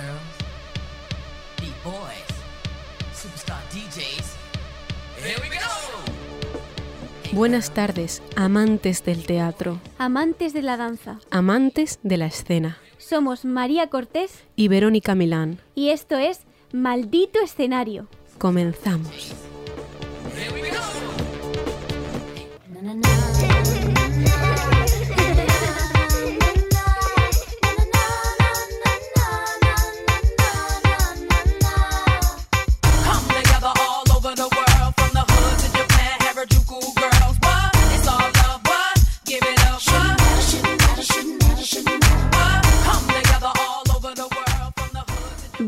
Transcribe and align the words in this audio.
girls, 0.00 1.60
beat 1.60 1.74
boys, 1.84 2.28
superstar 3.14 3.60
DJs. 3.72 4.36
Here 5.22 5.36
we 5.42 5.48
go! 5.48 5.64
Buenas 7.32 7.70
tardes, 7.72 8.22
amantes 8.36 9.04
del 9.04 9.24
teatro, 9.26 9.80
Amantes 9.98 10.52
de 10.52 10.62
la 10.62 10.76
danza. 10.76 11.18
amantes 11.30 11.98
de 12.02 12.16
la 12.16 12.26
escena. 12.26 12.78
Somos 12.98 13.44
María 13.44 13.88
Cortés 13.88 14.44
Y 14.56 14.68
Verónica 14.68 15.14
Milán, 15.14 15.60
y 15.74 15.90
esto 15.90 16.16
es 16.16 16.40
Maldito 16.72 17.40
Escenario. 17.42 18.06
comenzamos. 18.38 19.32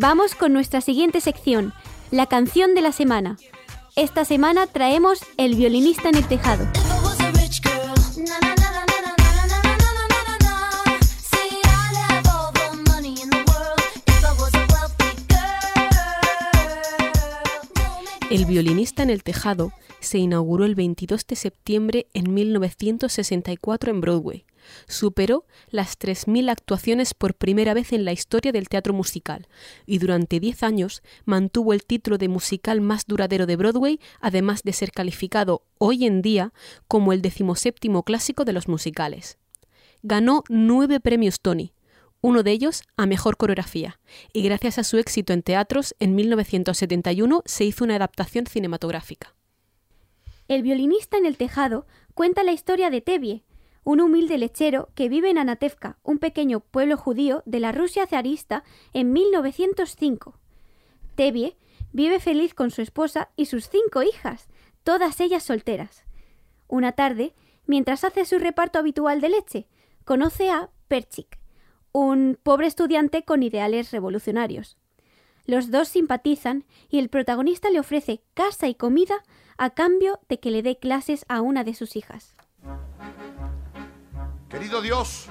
Vamos 0.03 0.35
con 0.35 0.55
nuestra 0.55 0.81
siguiente 0.81 1.21
sección, 1.21 1.75
la 2.11 2.25
canción 2.25 2.75
de 2.75 2.81
la 2.81 2.91
semana. 2.91 3.37
Esta 3.97 4.25
semana 4.25 4.67
traemos 4.67 5.21
El 5.37 5.57
violinista 5.57 6.09
en 6.09 6.15
el 6.15 6.27
tejado. 6.27 6.67
El 18.31 18.47
violinista 18.47 19.03
en 19.03 19.11
el 19.11 19.23
tejado 19.23 19.75
se 20.01 20.17
inauguró 20.17 20.65
el 20.65 20.77
22 20.77 21.27
de 21.27 21.37
septiembre 21.37 22.07
en 22.15 22.33
1964 22.33 23.91
en 23.91 24.01
Broadway 24.01 24.47
Superó 24.87 25.47
las 25.71 25.99
3.000 25.99 26.51
actuaciones 26.51 27.15
por 27.15 27.35
primera 27.35 27.75
vez 27.75 27.93
en 27.93 28.05
la 28.05 28.13
historia 28.13 28.53
del 28.53 28.69
teatro 28.69 28.93
musical 28.93 29.49
y 29.87 29.99
durante 29.99 30.41
10 30.41 30.63
años 30.63 31.03
mantuvo 31.25 31.73
el 31.73 31.85
título 31.85 32.19
de 32.19 32.29
musical 32.29 32.81
más 32.81 33.07
duradero 33.07 33.47
de 33.47 33.57
Broadway, 33.57 34.01
además 34.21 34.63
de 34.63 34.73
ser 34.73 34.93
calificado 34.93 35.63
hoy 35.79 36.07
en 36.07 36.23
día 36.23 36.53
como 36.89 37.13
el 37.13 37.23
decimoséptimo 37.23 38.03
clásico 38.03 38.45
de 38.45 38.53
los 38.53 38.69
musicales. 38.69 39.39
Ganó 40.03 40.45
nueve 40.49 41.01
premios 41.01 41.41
Tony, 41.41 41.75
uno 42.23 42.43
de 42.43 42.53
ellos 42.53 42.83
a 42.97 43.07
mejor 43.07 43.37
coreografía, 43.37 43.99
y 44.33 44.43
gracias 44.43 44.79
a 44.79 44.85
su 44.85 44.99
éxito 44.99 45.33
en 45.33 45.43
teatros, 45.43 45.95
en 45.99 46.15
1971 46.15 47.43
se 47.47 47.65
hizo 47.65 47.85
una 47.85 47.97
adaptación 47.97 48.47
cinematográfica. 48.47 49.35
El 50.49 50.63
violinista 50.63 51.17
en 51.17 51.27
el 51.27 51.37
tejado 51.37 51.87
cuenta 52.15 52.43
la 52.43 52.53
historia 52.53 52.91
de 52.91 53.01
Tevye, 53.01 53.45
un 53.85 54.01
humilde 54.01 54.39
lechero 54.39 54.91
que 54.95 55.09
vive 55.09 55.31
en 55.31 55.39
Anatevka, 55.39 55.99
un 56.03 56.19
pequeño 56.19 56.61
pueblo 56.61 56.97
judío 56.97 57.43
de 57.47 57.61
la 57.61 57.73
Rusia 57.73 58.07
zarista, 58.07 58.65
en 58.93 59.13
1905. 59.13 60.35
Tevye 61.15 61.57
vive 61.93 62.21
feliz 62.21 62.55
con 62.55 62.71
su 62.71 62.83
esposa 62.83 63.31
y 63.37 63.47
sus 63.47 63.69
cinco 63.69 64.03
hijas, 64.03 64.49
todas 64.85 65.21
ellas 65.21 65.43
solteras. 65.43 66.05
Una 66.69 66.93
tarde, 66.93 67.35
mientras 67.67 68.05
hace 68.05 68.25
su 68.25 68.39
reparto 68.39 68.79
habitual 68.79 69.21
de 69.21 69.31
leche, 69.31 69.67
conoce 70.05 70.51
a 70.51 70.71
Perchik, 70.89 71.39
un 71.93 72.39
pobre 72.43 72.67
estudiante 72.67 73.25
con 73.25 73.43
ideales 73.43 73.91
revolucionarios. 73.91 74.77
Los 75.47 75.71
dos 75.71 75.89
simpatizan 75.89 76.65
y 76.89 76.99
el 76.99 77.09
protagonista 77.09 77.71
le 77.71 77.81
ofrece 77.81 78.23
casa 78.35 78.69
y 78.69 78.75
comida 78.75 79.25
a 79.59 79.71
cambio 79.71 80.21
de 80.29 80.39
que 80.39 80.51
le 80.51 80.63
dé 80.63 80.79
clases 80.79 81.25
a 81.29 81.41
una 81.41 81.65
de 81.65 81.75
sus 81.75 81.97
hijas. 81.97 82.37
Querido 84.51 84.83
Dios, 84.83 85.29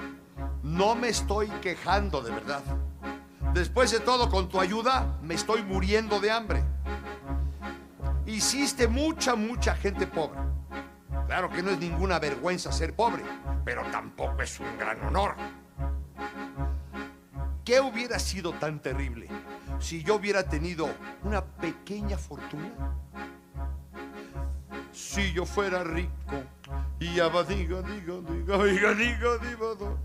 no 0.62 0.94
me 0.94 1.10
estoy 1.10 1.48
quejando 1.60 2.22
de 2.22 2.30
verdad. 2.30 2.62
Después 3.52 3.90
de 3.90 4.00
todo, 4.00 4.30
con 4.30 4.48
tu 4.48 4.58
ayuda, 4.58 5.18
me 5.20 5.34
estoy 5.34 5.62
muriendo 5.62 6.20
de 6.20 6.30
hambre. 6.30 6.64
Hiciste 8.24 8.88
mucha, 8.88 9.34
mucha 9.34 9.76
gente 9.76 10.06
pobre. 10.06 10.40
Claro 11.26 11.50
que 11.50 11.62
no 11.62 11.70
es 11.70 11.78
ninguna 11.78 12.18
vergüenza 12.18 12.72
ser 12.72 12.96
pobre, 12.96 13.22
pero 13.62 13.82
tampoco 13.90 14.40
es 14.40 14.58
un 14.58 14.78
gran 14.78 14.98
honor. 15.02 15.34
¿Qué 17.62 17.78
hubiera 17.78 18.18
sido 18.18 18.54
tan 18.54 18.80
terrible 18.80 19.28
si 19.80 20.02
yo 20.02 20.14
hubiera 20.14 20.44
tenido 20.44 20.88
una 21.24 21.44
pequeña 21.44 22.16
fortuna? 22.16 22.70
Si 25.00 25.32
yo 25.32 25.46
fuera 25.46 25.82
rico 25.82 26.44
y 27.00 27.18
abadiga, 27.18 27.80
diga, 27.82 28.20
diga, 28.20 28.58
diga, 28.58 28.94
diga, 28.94 29.38
diga, 29.38 29.74
do. 29.74 29.98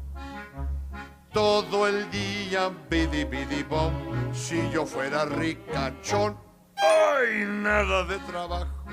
todo 1.32 1.86
el 1.86 2.10
día 2.10 2.72
bidi 2.90 3.26
bidi 3.26 3.62
bom. 3.64 3.94
Si 4.34 4.58
yo 4.72 4.86
fuera 4.86 5.26
ricachón, 5.26 6.38
ay, 6.78 7.46
nada 7.46 8.06
de 8.06 8.18
trabajo. 8.20 8.86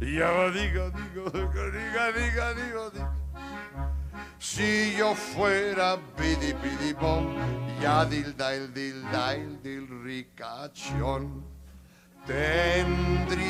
Y 0.00 0.20
abadiga, 0.20 0.90
diga, 0.90 1.30
diga, 1.30 1.64
diga, 1.70 2.12
diga, 2.16 2.54
diga, 2.54 2.90
diga. 2.90 3.12
Si 4.38 4.96
yo 4.96 5.14
fuera 5.14 5.98
bidi 6.18 6.54
bidi 6.54 6.94
bom, 6.94 7.36
ya 7.80 8.04
dilda 8.06 8.54
el 8.54 8.72
dilda 8.72 9.34
el 9.34 9.62
dil 9.62 9.86
ricachón. 10.02 11.53
Tendría 12.26 13.44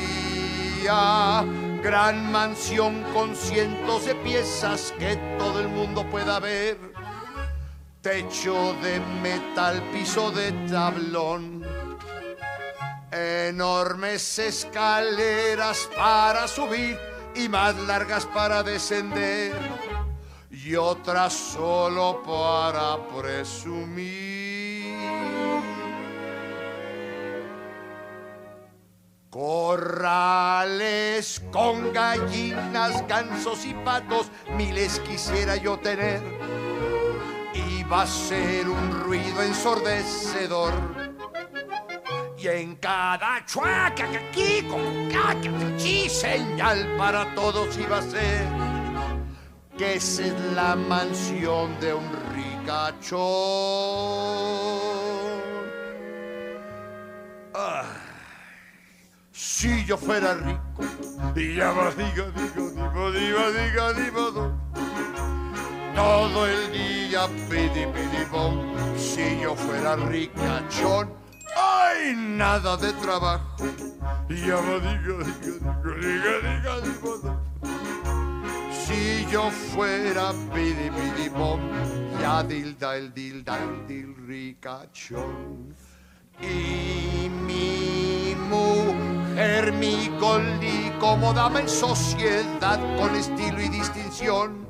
gran 1.81 2.31
mansión 2.31 3.03
con 3.13 3.33
cientos 3.33 4.05
de 4.05 4.15
piezas 4.15 4.93
que 4.99 5.15
todo 5.37 5.61
el 5.61 5.69
mundo 5.69 6.05
pueda 6.09 6.41
ver. 6.41 6.77
Techo 8.01 8.73
de 8.81 8.99
metal, 9.21 9.81
piso 9.93 10.29
de 10.31 10.51
tablón. 10.69 11.65
Enormes 13.11 14.39
escaleras 14.39 15.89
para 15.95 16.45
subir 16.49 16.99
y 17.33 17.47
más 17.47 17.75
largas 17.77 18.25
para 18.25 18.61
descender. 18.61 19.53
Y 20.51 20.75
otras 20.75 21.31
solo 21.31 22.21
para 22.25 22.97
presumir. 23.07 24.44
Corrales 29.35 31.27
con 31.51 31.91
gallinas, 31.91 33.05
gansos 33.05 33.65
y 33.65 33.73
patos, 33.73 34.31
miles 34.55 35.01
quisiera 35.01 35.57
yo 35.57 35.77
tener. 35.77 36.21
Va 37.91 38.01
a 38.01 38.07
ser 38.07 38.67
un 38.67 39.03
ruido 39.03 39.43
ensordecedor. 39.43 40.73
Y 42.35 42.47
en 42.47 42.77
cada 42.77 43.45
chuaca, 43.45 44.07
señal 46.09 46.95
para 46.97 47.35
todos 47.35 47.77
iba 47.77 47.99
a 47.99 48.01
ser 48.01 48.47
que 49.77 49.95
esa 49.95 50.23
es 50.25 50.33
la 50.55 50.75
mansión 50.75 51.79
de 51.79 51.93
un 51.93 52.09
ricachón. 52.33 53.19
Ay. 57.53 58.04
Si 59.37 59.83
yo 59.83 59.97
fuera 59.97 60.33
rico, 60.33 60.85
diga, 61.33 61.91
diga, 61.91 62.31
diga, 62.31 63.11
diga, 63.11 63.51
diga, 63.51 63.93
diga, 63.93 64.31
do. 64.31 64.53
todo 65.93 66.47
el 66.47 66.71
día 66.71 67.27
pidi, 67.49 67.85
pidi, 67.85 68.23
bom. 68.31 68.73
Si 68.97 69.41
yo 69.41 69.53
fuera 69.53 69.97
ricachón, 69.97 71.11
ay, 71.53 72.15
nada 72.15 72.77
de 72.77 72.93
trabajo. 72.93 73.57
Diga, 74.29 74.61
diga, 74.61 74.79
diga, 75.03 75.59
diga, 75.83 76.33
diga, 76.39 76.79
diga, 76.79 77.17
do. 77.21 77.35
Si 78.71 79.25
yo 79.29 79.51
fuera 79.51 80.31
pidi, 80.53 80.89
pidi, 80.89 81.27
bom, 81.27 81.59
ya 82.21 82.41
dilda, 82.41 82.95
el 82.95 83.13
dilda, 83.13 83.61
el 83.61 83.85
dil 83.85 84.15
ricachón. 84.25 85.75
Y 86.41 87.29
mi 87.29 88.35
mujer, 88.49 89.04
goli, 90.19 90.91
como 90.99 91.33
dama 91.33 91.59
en 91.59 91.69
sociedad, 91.69 92.79
con 92.97 93.15
estilo 93.15 93.61
y 93.61 93.69
distinción, 93.69 94.67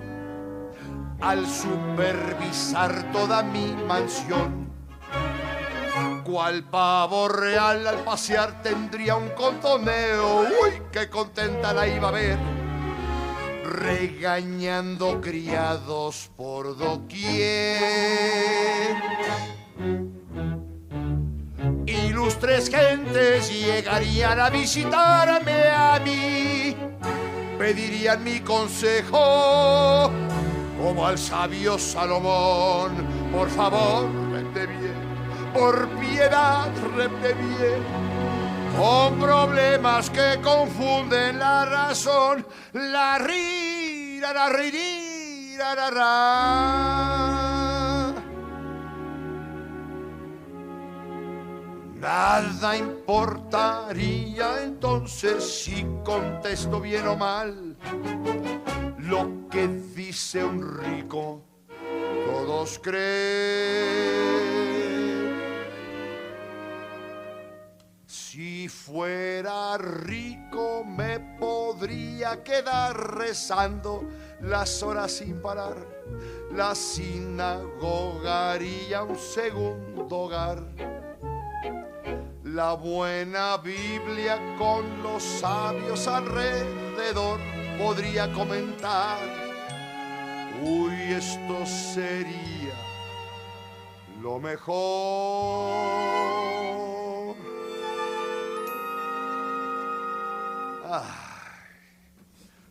al 1.22 1.46
supervisar 1.48 3.12
toda 3.12 3.44
mi 3.44 3.76
mansión. 3.88 4.66
Cual 6.24 6.64
pavo 6.64 7.28
real 7.28 7.86
al 7.88 8.00
pasear 8.04 8.62
tendría 8.64 9.16
un 9.16 9.30
contoneo, 9.30 10.42
uy, 10.42 10.82
qué 10.92 11.10
contenta 11.10 11.72
la 11.72 11.88
iba 11.88 12.10
a 12.10 12.12
ver 12.12 12.56
regañando 13.66 15.20
criados 15.22 16.32
por 16.36 16.78
doquier. 16.78 18.16
Ilustres 21.86 22.70
gentes 22.70 23.50
llegarían 23.50 24.40
a 24.40 24.50
visitarme 24.50 25.64
a 25.70 26.00
mí, 26.00 26.76
pedirían 27.58 28.24
mi 28.24 28.40
consejo, 28.40 30.12
como 30.82 31.06
al 31.06 31.18
sabio 31.18 31.78
Salomón. 31.78 32.92
Por 33.32 33.50
favor, 33.50 34.10
vete 34.32 34.66
bien, 34.68 34.96
por 35.54 35.88
piedad, 36.00 36.70
vete 36.96 37.34
bien. 37.34 37.84
Con 38.78 39.20
problemas 39.20 40.10
que 40.10 40.40
confunden 40.42 41.40
la 41.40 41.66
razón, 41.66 42.46
la 42.74 43.18
ri, 43.20 44.20
la 44.20 44.34
ra, 44.34 44.50
ri, 44.50 44.72
ri, 44.72 45.56
ra, 45.58 45.76
ra, 45.76 45.90
ra. 45.92 47.55
Nada 51.96 52.76
importaría 52.78 54.64
entonces 54.64 55.44
si 55.44 55.86
contesto 56.04 56.82
bien 56.82 57.08
o 57.08 57.16
mal 57.16 57.78
lo 59.00 59.48
que 59.50 59.68
dice 59.68 60.44
un 60.44 60.62
rico. 60.84 61.42
Todos 62.26 62.80
creen. 62.80 64.26
Si 68.06 68.68
fuera 68.68 69.78
rico 69.78 70.84
me 70.84 71.20
podría 71.40 72.44
quedar 72.44 73.16
rezando 73.16 74.04
las 74.42 74.84
horas 74.84 75.14
sin 75.14 75.42
parar. 75.42 75.78
La 76.52 76.76
sinagoga 76.76 78.52
haría 78.52 79.04
un 79.04 79.16
segundo 79.16 80.08
hogar. 80.10 80.64
La 82.56 82.72
buena 82.74 83.58
Biblia 83.58 84.40
con 84.58 84.86
los 85.04 85.22
sabios 85.22 86.08
alrededor 86.08 87.38
podría 87.78 88.32
comentar. 88.32 89.20
Uy, 90.62 90.94
esto 91.12 91.66
sería 91.66 92.74
lo 94.22 94.40
mejor. 94.40 95.76
Ay, 100.90 101.04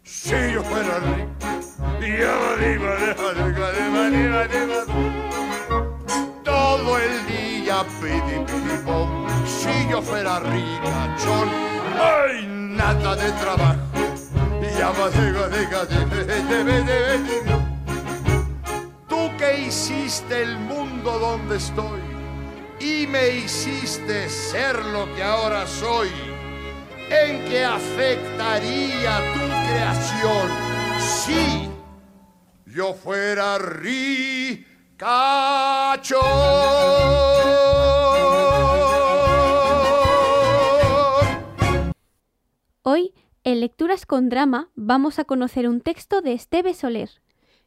si 0.02 0.30
yo 0.54 0.62
fuera 0.62 0.98
rico, 0.98 1.28
diva, 2.00 2.56
diva, 2.56 4.03
Ricachón, 10.40 11.48
ay, 12.00 12.46
nada 12.48 13.14
de 13.16 13.32
trabajo. 13.32 13.78
Diga, 14.60 14.92
diga, 15.10 15.48
diga. 15.48 15.86
Tú 19.08 19.30
que 19.38 19.60
hiciste 19.66 20.42
el 20.42 20.58
mundo 20.58 21.18
donde 21.18 21.56
estoy 21.56 22.00
y 22.80 23.06
me 23.06 23.30
hiciste 23.30 24.28
ser 24.28 24.84
lo 24.86 25.06
que 25.14 25.22
ahora 25.22 25.66
soy, 25.66 26.10
¿en 27.08 27.44
qué 27.48 27.64
afectaría 27.64 29.20
tu 29.34 29.40
creación 29.68 30.50
si 30.98 31.70
yo 32.66 32.92
fuera 32.94 33.58
ricachón? 33.58 34.64
En 43.54 43.60
Lecturas 43.60 44.04
con 44.04 44.30
Drama, 44.30 44.68
vamos 44.74 45.20
a 45.20 45.24
conocer 45.24 45.68
un 45.68 45.80
texto 45.80 46.22
de 46.22 46.32
Esteve 46.32 46.74
Soler. 46.74 47.08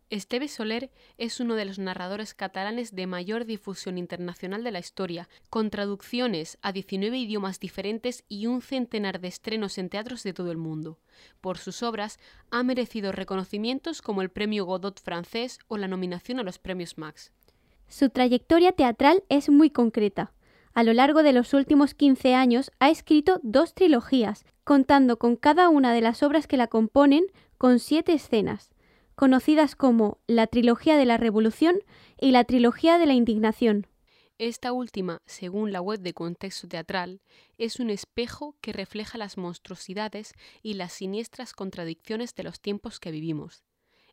Esteve 0.10 0.50
Soler 0.50 0.92
es 1.18 1.39
uno 1.39 1.56
de 1.56 1.63
los 1.63 1.80
narradores 1.80 2.34
catalanes 2.34 2.94
de 2.94 3.07
mayor 3.07 3.45
difusión 3.45 3.98
internacional 3.98 4.66
de 4.66 4.72
la 4.72 4.80
historia, 4.80 5.30
con 5.50 5.69
traducciones 5.69 6.57
a 6.62 6.74
19 6.74 7.18
idiomas 7.18 7.62
diferentes 7.62 8.25
y 8.28 8.48
un 8.48 8.62
centenar 8.62 9.22
de 9.22 9.30
estrenos 9.30 9.78
en 9.78 9.88
teatros 9.88 10.24
de 10.24 10.34
todo 10.34 10.51
el 10.51 10.57
mundo. 10.57 11.00
Por 11.39 11.57
sus 11.57 11.81
obras 11.84 12.19
ha 12.51 12.63
merecido 12.63 13.13
reconocimientos 13.13 14.01
como 14.01 14.22
el 14.22 14.30
Premio 14.30 14.66
Godot 14.66 15.00
francés 15.00 15.57
o 15.69 15.78
la 15.78 15.88
nominación 15.88 16.42
a 16.42 16.44
los 16.44 16.60
Premios 16.60 16.98
Max. 16.98 17.31
Su 17.88 18.10
trayectoria 18.10 18.74
teatral 18.74 19.24
es 19.30 19.48
muy 19.48 19.69
concreta. 19.69 20.33
A 20.78 20.84
lo 20.84 20.94
largo 20.94 21.24
de 21.24 21.34
los 21.34 21.56
últimos 21.56 21.96
15 21.96 22.36
años 22.36 22.70
ha 22.78 22.92
escrito 22.92 23.40
dos 23.42 23.74
trilogías, 23.74 24.46
contando 24.64 25.18
con 25.18 25.36
cada 25.36 25.70
una 25.70 25.92
de 25.92 26.02
las 26.02 26.22
obras 26.22 26.46
que 26.46 26.56
la 26.56 26.68
componen 26.68 27.26
con 27.58 27.80
siete 27.80 28.14
escenas, 28.14 28.70
conocidas 29.16 29.76
como 29.76 30.20
la 30.28 30.46
Trilogía 30.46 30.96
de 30.96 31.06
la 31.06 31.18
Revolución 31.18 31.80
y 32.22 32.30
la 32.30 32.44
Trilogía 32.44 33.00
de 33.00 33.08
la 33.08 33.16
Indignación. 33.16 33.88
Esta 34.38 34.72
última, 34.72 35.24
según 35.26 35.72
la 35.72 35.82
web 35.82 36.00
de 36.02 36.14
Contexto 36.14 36.68
Teatral, 36.68 37.22
es 37.58 37.80
un 37.80 37.90
espejo 37.90 38.56
que 38.62 38.72
refleja 38.72 39.18
las 39.18 39.36
monstruosidades 39.36 40.36
y 40.62 40.76
las 40.76 40.94
siniestras 40.94 41.54
contradicciones 41.54 42.36
de 42.36 42.44
los 42.44 42.62
tiempos 42.62 43.00
que 43.00 43.10
vivimos. 43.10 43.64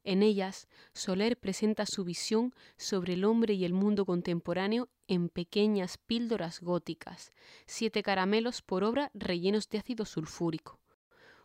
En 0.05 0.23
ellas, 0.23 0.69
Soler 0.93 1.39
presenta 1.39 1.87
su 1.87 2.05
visión 2.05 2.55
sobre 2.77 3.15
el 3.15 3.25
hombre 3.25 3.55
y 3.55 3.65
el 3.65 3.73
mundo 3.73 4.05
contemporáneo 4.05 4.91
en 5.09 5.31
pequeñas 5.31 5.97
píldoras 5.97 6.61
góticas, 6.61 7.33
siete 7.67 8.03
caramelos 8.03 8.61
por 8.61 8.85
obra 8.85 9.11
rellenos 9.15 9.71
de 9.71 9.79
ácido 9.79 10.05
sulfúrico. 10.05 10.79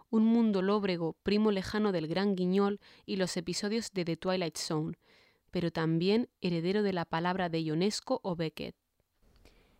Un 0.09 0.25
mundo 0.25 0.61
lóbrego, 0.61 1.15
primo 1.23 1.51
lejano 1.51 1.93
del 1.93 2.07
Gran 2.07 2.35
Guiñol 2.35 2.81
y 3.05 3.15
los 3.15 3.37
episodios 3.37 3.91
de 3.93 4.03
The 4.03 4.17
Twilight 4.17 4.57
Zone, 4.57 4.97
pero 5.51 5.71
también 5.71 6.29
heredero 6.41 6.83
de 6.83 6.91
la 6.91 7.05
palabra 7.05 7.47
de 7.47 7.63
Ionesco 7.63 8.19
o 8.23 8.35
Beckett. 8.35 8.75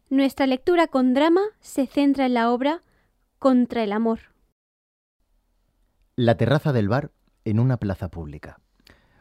Nuestra 0.09 0.47
lectura 0.47 0.87
con 0.87 1.13
drama 1.13 1.41
se 1.59 1.85
centra 1.85 2.27
en 2.27 2.33
la 2.33 2.51
obra 2.51 2.81
Contra 3.39 3.83
el 3.83 3.91
amor. 3.91 4.19
La 6.15 6.35
terraza 6.35 6.73
del 6.73 6.89
bar 6.89 7.11
en 7.45 7.59
una 7.59 7.77
plaza 7.77 8.09
pública. 8.09 8.59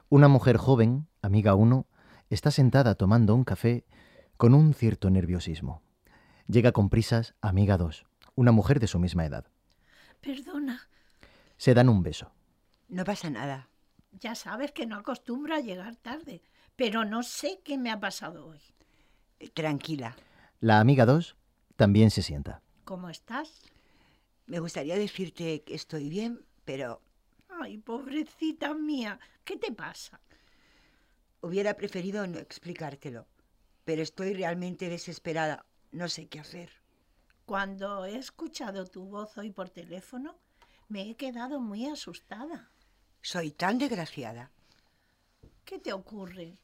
Una 0.08 0.28
mujer 0.28 0.56
joven, 0.56 1.06
amiga 1.22 1.54
1, 1.54 1.86
está 2.30 2.50
sentada 2.50 2.94
tomando 2.94 3.34
un 3.34 3.44
café 3.44 3.84
con 4.36 4.54
un 4.54 4.72
cierto 4.74 5.10
nerviosismo. 5.10 5.82
Llega 6.46 6.72
con 6.72 6.88
prisas 6.88 7.34
amiga 7.40 7.76
2, 7.76 8.06
una 8.34 8.52
mujer 8.52 8.80
de 8.80 8.86
su 8.86 8.98
misma 8.98 9.26
edad. 9.26 9.46
Perdona, 10.20 10.88
Se 11.56 11.74
dan 11.74 11.88
un 11.88 12.02
beso. 12.02 12.32
No 12.88 13.04
pasa 13.04 13.28
nada. 13.30 13.68
ya 14.12 14.34
sabes 14.34 14.72
que 14.72 14.86
no 14.86 14.96
acostumbro 14.96 15.54
a 15.54 15.60
llegar 15.60 15.96
tarde, 15.96 16.42
pero 16.76 17.04
no 17.04 17.22
sé 17.22 17.60
qué 17.64 17.76
me 17.76 17.90
ha 17.90 18.00
pasado 18.00 18.46
hoy. 18.46 18.60
Tranquila. 19.54 20.16
La 20.60 20.80
amiga 20.80 21.04
2 21.04 21.36
también 21.76 22.10
se 22.10 22.22
sienta. 22.22 22.62
¿Cómo 22.84 23.10
estás? 23.10 23.62
Me 24.46 24.58
gustaría 24.60 24.96
decirte 24.96 25.62
que 25.62 25.74
estoy 25.74 26.08
bien, 26.08 26.40
pero 26.64 27.02
Ay, 27.60 27.78
pobrecita 27.78 28.74
mía, 28.74 29.18
¿qué 29.44 29.56
te 29.56 29.72
pasa? 29.72 30.20
hubiera 31.40 31.74
preferido 31.74 32.26
no 32.26 32.38
explicártelo. 32.38 33.26
Pero 33.84 34.02
estoy 34.02 34.34
realmente 34.34 34.88
desesperada. 34.88 35.64
No 35.92 36.08
sé 36.08 36.28
qué 36.28 36.40
hacer. 36.40 36.70
Cuando 37.46 38.04
he 38.04 38.16
escuchado 38.16 38.86
tu 38.86 39.06
voz 39.06 39.38
hoy 39.38 39.50
por 39.50 39.70
teléfono, 39.70 40.36
me 40.88 41.08
he 41.08 41.16
quedado 41.16 41.60
muy 41.60 41.86
asustada. 41.86 42.70
Soy 43.22 43.50
tan 43.52 43.78
desgraciada. 43.78 44.50
¿Qué 45.64 45.78
te 45.78 45.92
ocurre? 45.92 46.58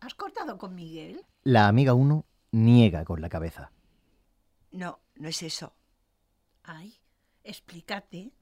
¿Has 0.00 0.14
cortado 0.14 0.58
con 0.58 0.74
Miguel? 0.74 1.24
La 1.44 1.68
amiga 1.68 1.94
1 1.94 2.24
niega 2.52 3.04
con 3.04 3.20
la 3.20 3.28
cabeza. 3.28 3.70
No, 4.72 5.00
no 5.14 5.28
es 5.28 5.42
eso. 5.42 5.74
Ay, 6.64 6.98
explícate. 7.44 8.32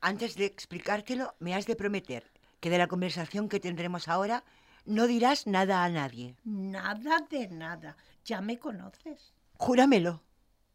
Antes 0.00 0.36
de 0.36 0.44
explicártelo, 0.44 1.34
me 1.40 1.54
has 1.54 1.66
de 1.66 1.74
prometer 1.74 2.30
que 2.60 2.70
de 2.70 2.78
la 2.78 2.86
conversación 2.86 3.48
que 3.48 3.60
tendremos 3.60 4.08
ahora 4.08 4.44
no 4.84 5.06
dirás 5.06 5.46
nada 5.46 5.84
a 5.84 5.88
nadie. 5.88 6.36
Nada 6.44 7.26
de 7.28 7.48
nada. 7.48 7.96
Ya 8.24 8.40
me 8.40 8.58
conoces. 8.58 9.34
Júramelo. 9.56 10.22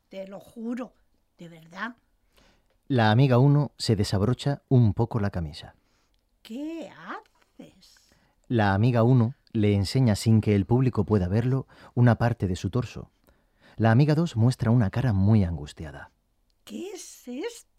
Te 0.09 0.27
lo 0.27 0.39
juro. 0.39 0.93
De 1.37 1.49
verdad. 1.49 1.95
La 2.87 3.11
amiga 3.11 3.37
1 3.39 3.71
se 3.77 3.95
desabrocha 3.95 4.61
un 4.67 4.93
poco 4.93 5.19
la 5.19 5.31
camisa. 5.31 5.75
¿Qué 6.41 6.91
haces? 7.07 7.97
La 8.47 8.73
amiga 8.73 9.03
1 9.03 9.33
le 9.53 9.73
enseña 9.73 10.15
sin 10.15 10.41
que 10.41 10.53
el 10.53 10.65
público 10.65 11.05
pueda 11.05 11.27
verlo 11.27 11.65
una 11.95 12.17
parte 12.17 12.47
de 12.47 12.55
su 12.55 12.69
torso. 12.69 13.09
La 13.77 13.91
amiga 13.91 14.15
2 14.15 14.35
muestra 14.35 14.69
una 14.69 14.89
cara 14.89 15.13
muy 15.13 15.43
angustiada. 15.43 16.11
¿Qué 16.65 16.91
es 16.91 17.27
esto? 17.27 17.72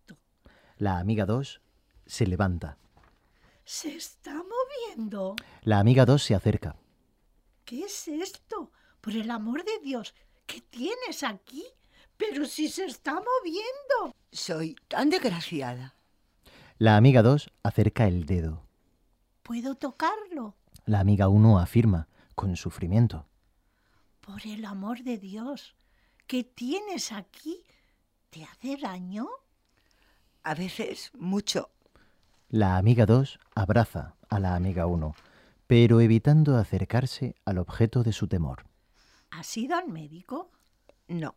La 0.77 0.99
amiga 0.99 1.27
2 1.27 1.61
se 2.07 2.27
levanta. 2.27 2.79
Se 3.65 3.95
está 3.95 4.35
moviendo. 4.35 5.37
La 5.63 5.79
amiga 5.79 6.05
2 6.05 6.23
se 6.23 6.35
acerca. 6.35 6.77
¿Qué 7.65 7.85
es 7.85 8.09
esto? 8.09 8.71
Por 9.01 9.15
el 9.15 9.31
amor 9.31 9.65
de 9.65 9.79
Dios, 9.83 10.15
¿Qué 10.47 10.61
tienes 10.61 11.23
aquí? 11.23 11.65
Pero 12.17 12.45
si 12.45 12.69
se 12.69 12.85
está 12.85 13.15
moviendo. 13.15 14.15
Soy 14.31 14.77
tan 14.89 15.11
desgraciada. 15.11 15.95
La 16.79 16.97
amiga 16.97 17.23
2 17.23 17.51
acerca 17.63 18.07
el 18.07 18.27
dedo. 18.27 18.67
¿Puedo 19.43 19.75
tocarlo? 19.75 20.57
La 20.87 21.01
amiga 21.01 21.29
1 21.29 21.59
afirma, 21.59 22.09
con 22.35 22.57
sufrimiento. 22.57 23.27
Por 24.21 24.47
el 24.47 24.65
amor 24.65 25.03
de 25.03 25.19
Dios, 25.19 25.75
¿qué 26.27 26.45
tienes 26.45 27.13
aquí? 27.13 27.63
¿Te 28.31 28.45
hace 28.45 28.77
daño? 28.77 29.29
A 30.45 30.55
veces 30.55 31.11
mucho. 31.15 31.71
La 32.49 32.77
amiga 32.77 33.07
2 33.07 33.39
abraza 33.55 34.15
a 34.29 34.39
la 34.39 34.55
amiga 34.55 34.87
1, 34.87 35.15
pero 35.67 36.01
evitando 36.01 36.57
acercarse 36.57 37.35
al 37.45 37.59
objeto 37.59 38.03
de 38.03 38.13
su 38.13 38.29
temor. 38.29 38.65
¿Has 39.31 39.57
ido 39.57 39.77
al 39.77 39.89
médico? 39.89 40.51
No, 41.09 41.35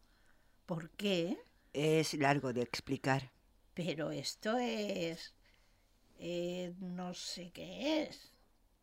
¿Por 0.66 0.90
qué? 0.92 1.38
es 1.74 2.14
largo 2.16 2.54
de 2.54 2.62
explicar. 2.62 3.32
Pero 3.74 4.12
esto 4.12 4.58
es... 4.58 5.34
eh, 6.20 6.74
no 6.80 7.14
sé 7.14 7.52
qué 7.52 8.04
es. 8.04 8.32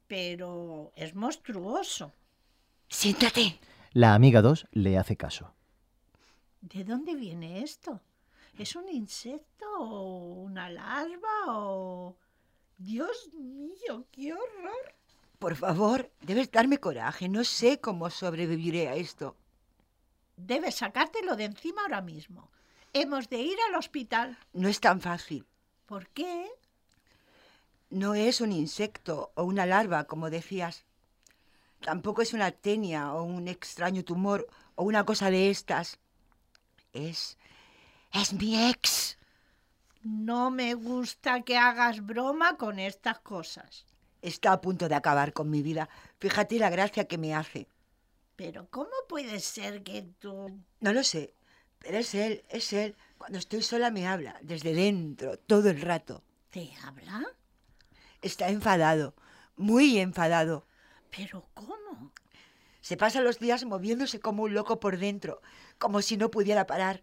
Pero 0.07 0.93
es 0.97 1.15
monstruoso. 1.15 2.13
Siéntate. 2.89 3.59
La 3.93 4.15
amiga 4.15 4.43
2 4.43 4.69
le 4.73 4.97
hace 4.99 5.17
caso. 5.17 5.53
¿De 6.61 6.85
dónde 6.85 7.15
viene 7.15 7.63
esto? 7.63 8.01
¿Es 8.59 8.77
un 8.77 8.89
insecto 8.89 9.67
o 9.79 10.43
una 10.43 10.71
larva 10.71 11.47
o... 11.49 12.17
Dios 12.79 13.31
mío, 13.35 14.07
qué 14.11 14.33
horror. 14.33 14.95
Por 15.39 15.57
favor, 15.57 16.11
debes 16.21 16.51
darme 16.51 16.79
coraje. 16.79 17.29
No 17.29 17.45
sé 17.45 17.81
cómo 17.81 18.11
sobreviviré 18.11 18.89
a 18.89 18.95
esto. 18.95 19.37
Debes 20.37 20.77
sacártelo 20.77 21.37
de 21.37 21.45
encima 21.45 21.83
ahora 21.83 22.01
mismo. 22.01 22.51
Hemos 22.93 23.29
de 23.29 23.39
ir 23.39 23.59
al 23.69 23.75
hospital. 23.77 24.39
No 24.53 24.69
es 24.69 24.81
tan 24.81 25.01
fácil. 25.01 25.47
¿Por 25.87 26.09
qué? 26.09 26.49
No 27.91 28.15
es 28.15 28.41
un 28.41 28.53
insecto 28.53 29.33
o 29.35 29.45
una 29.45 29.67
larva, 29.67 30.05
como 30.05 30.31
decías. 30.31 30.85
Tampoco 31.81 32.23
es 32.23 32.33
una 32.33 32.51
tenia 32.51 33.13
o 33.13 33.23
un 33.25 33.47
extraño 33.49 34.05
tumor 34.05 34.47
o 34.75 34.85
una 34.85 35.05
cosa 35.05 35.31
de 35.31 35.51
estas. 35.51 35.99
Es... 36.93 37.37
es 38.15 38.33
mi 38.33 38.71
ex. 38.71 39.19
No 40.03 40.51
me 40.51 40.75
gusta 40.75 41.43
que 41.43 41.59
hagas 41.59 42.05
broma 42.07 42.57
con 42.57 42.79
estas 42.79 43.19
cosas. 43.19 43.87
Está 44.23 44.53
a 44.53 44.61
punto 44.61 44.89
de 44.89 44.95
acabar 44.95 45.33
con 45.33 45.51
mi 45.51 45.63
vida. 45.63 45.89
Fíjate 46.19 46.59
la 46.59 46.71
gracia 46.71 47.07
que 47.07 47.19
me 47.19 47.35
hace. 47.35 47.67
Pero 48.37 48.69
¿cómo 48.71 48.93
puede 49.09 49.41
ser 49.41 49.83
que 49.83 50.03
tú... 50.19 50.61
No 50.81 50.93
lo 50.93 51.03
sé, 51.03 51.35
pero 51.79 51.99
es 51.99 52.15
él, 52.15 52.43
es 52.49 52.73
él. 52.73 52.97
Cuando 53.19 53.39
estoy 53.39 53.63
sola 53.63 53.91
me 53.91 54.07
habla, 54.07 54.39
desde 54.43 54.75
dentro, 54.75 55.39
todo 55.39 55.71
el 55.71 55.81
rato. 55.81 56.23
¿Te 56.51 56.71
habla? 56.85 57.25
Está 58.23 58.49
enfadado, 58.49 59.15
muy 59.57 59.99
enfadado. 59.99 60.67
¿Pero 61.11 61.49
cómo? 61.55 62.13
Se 62.81 62.97
pasa 62.97 63.21
los 63.21 63.39
días 63.39 63.65
moviéndose 63.65 64.21
como 64.21 64.45
un 64.45 64.55
loco 64.55 64.79
por 64.79 64.99
dentro, 64.99 65.41
como 65.79 66.03
si 66.03 66.17
no 66.17 66.31
pudiera 66.31 66.67
parar. 66.67 67.03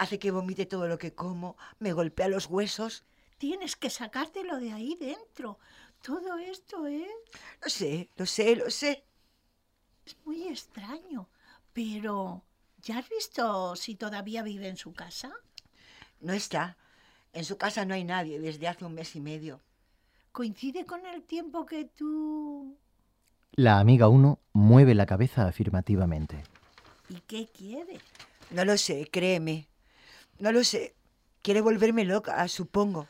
Hace 0.00 0.18
que 0.18 0.30
vomite 0.30 0.64
todo 0.64 0.88
lo 0.88 0.96
que 0.96 1.14
como, 1.14 1.58
me 1.78 1.92
golpea 1.92 2.26
los 2.26 2.46
huesos. 2.46 3.04
Tienes 3.36 3.76
que 3.76 3.90
sacártelo 3.90 4.58
de 4.58 4.72
ahí 4.72 4.96
dentro. 4.98 5.58
Todo 6.00 6.38
esto 6.38 6.86
es... 6.86 7.06
Lo 7.62 7.68
sé, 7.68 8.08
lo 8.16 8.24
sé, 8.24 8.56
lo 8.56 8.70
sé. 8.70 9.04
Es 10.06 10.16
muy 10.24 10.48
extraño. 10.48 11.28
Pero... 11.74 12.42
¿Ya 12.78 12.96
has 12.96 13.10
visto 13.10 13.76
si 13.76 13.94
todavía 13.94 14.42
vive 14.42 14.68
en 14.68 14.78
su 14.78 14.94
casa? 14.94 15.32
No 16.20 16.32
está. 16.32 16.78
En 17.34 17.44
su 17.44 17.58
casa 17.58 17.84
no 17.84 17.92
hay 17.92 18.04
nadie 18.04 18.40
desde 18.40 18.68
hace 18.68 18.86
un 18.86 18.94
mes 18.94 19.14
y 19.16 19.20
medio. 19.20 19.60
¿Coincide 20.32 20.86
con 20.86 21.04
el 21.04 21.24
tiempo 21.24 21.66
que 21.66 21.84
tú... 21.84 22.74
La 23.52 23.78
amiga 23.78 24.08
1 24.08 24.38
mueve 24.54 24.94
la 24.94 25.04
cabeza 25.04 25.46
afirmativamente. 25.46 26.42
¿Y 27.10 27.20
qué 27.26 27.48
quiere? 27.48 28.00
No 28.50 28.64
lo 28.64 28.78
sé, 28.78 29.06
créeme. 29.12 29.69
No 30.40 30.52
lo 30.52 30.64
sé. 30.64 30.94
Quiere 31.42 31.60
volverme 31.60 32.06
loca, 32.06 32.48
supongo. 32.48 33.06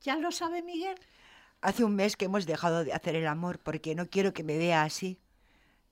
¿Ya 0.00 0.16
lo 0.16 0.30
sabe 0.30 0.62
Miguel? 0.62 0.96
Hace 1.60 1.82
un 1.82 1.96
mes 1.96 2.16
que 2.16 2.26
hemos 2.26 2.46
dejado 2.46 2.84
de 2.84 2.92
hacer 2.92 3.16
el 3.16 3.26
amor 3.26 3.58
porque 3.58 3.96
no 3.96 4.08
quiero 4.08 4.32
que 4.32 4.44
me 4.44 4.56
vea 4.56 4.84
así. 4.84 5.18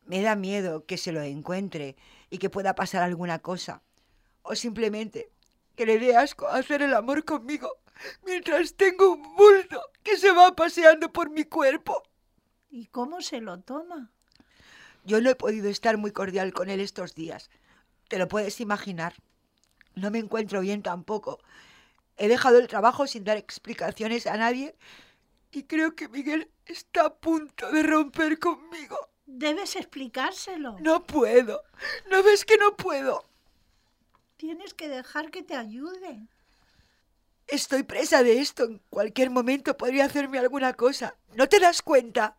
Me 0.05 0.23
da 0.23 0.37
miedo 0.37 0.87
que 0.87 0.97
se 0.97 1.11
lo 1.11 1.23
encuentre 1.23 1.97
y 2.31 2.39
que 2.39 2.51
pueda 2.51 2.77
pasar 2.77 3.03
alguna 3.03 3.41
cosa. 3.41 3.83
O 4.43 4.55
simplemente 4.55 5.33
que 5.75 5.87
le 5.87 5.99
dé 5.99 6.17
asco 6.17 6.47
hacer 6.47 6.83
el 6.83 6.95
amor 6.95 7.25
conmigo 7.25 7.79
mientras 8.25 8.75
tengo 8.75 9.15
un 9.15 9.35
bulto 9.35 9.81
que 10.05 10.17
se 10.17 10.31
va 10.31 10.55
paseando 10.55 11.13
por 11.13 11.31
mi 11.31 11.45
cuerpo. 11.45 12.01
¿Y 12.71 12.87
cómo 12.87 13.23
se 13.23 13.41
lo 13.41 13.59
toma? 13.61 14.13
Yo 15.05 15.21
no 15.21 15.31
he 15.31 15.35
podido 15.35 15.69
estar 15.69 15.97
muy 15.97 16.13
cordial 16.13 16.53
con 16.53 16.71
él 16.71 16.79
estos 16.79 17.17
días. 17.17 17.51
Te 18.09 18.19
lo 18.19 18.29
puedes 18.29 18.61
imaginar. 18.61 19.15
No 19.95 20.11
me 20.11 20.19
encuentro 20.19 20.61
bien 20.61 20.83
tampoco. 20.83 21.41
He 22.17 22.29
dejado 22.29 22.59
el 22.59 22.69
trabajo 22.69 23.07
sin 23.07 23.25
dar 23.25 23.37
explicaciones 23.37 24.27
a 24.27 24.37
nadie 24.37 24.75
y 25.53 25.65
creo 25.65 25.95
que 25.95 26.09
Miguel 26.09 26.51
está 26.67 27.07
a 27.07 27.15
punto 27.15 27.71
de 27.73 27.83
romper 27.83 28.39
conmigo. 28.39 29.09
Debes 29.27 29.77
explicárselo. 29.77 30.77
No 30.81 31.07
puedo. 31.07 31.63
¿No 32.11 32.23
ves 32.23 32.45
que 32.45 32.57
no 32.57 32.77
puedo? 32.77 33.25
Tienes 34.37 34.75
que 34.75 34.89
dejar 34.89 35.31
que 35.31 35.43
te 35.43 35.57
ayude. 35.57 36.27
Estoy 37.47 37.83
presa 37.83 38.23
de 38.23 38.41
esto. 38.41 38.65
En 38.65 38.81
cualquier 38.91 39.31
momento 39.31 39.77
podría 39.77 40.05
hacerme 40.05 40.39
alguna 40.39 40.75
cosa. 40.75 41.17
¿No 41.35 41.49
te 41.49 41.59
das 41.59 41.83
cuenta? 41.83 42.37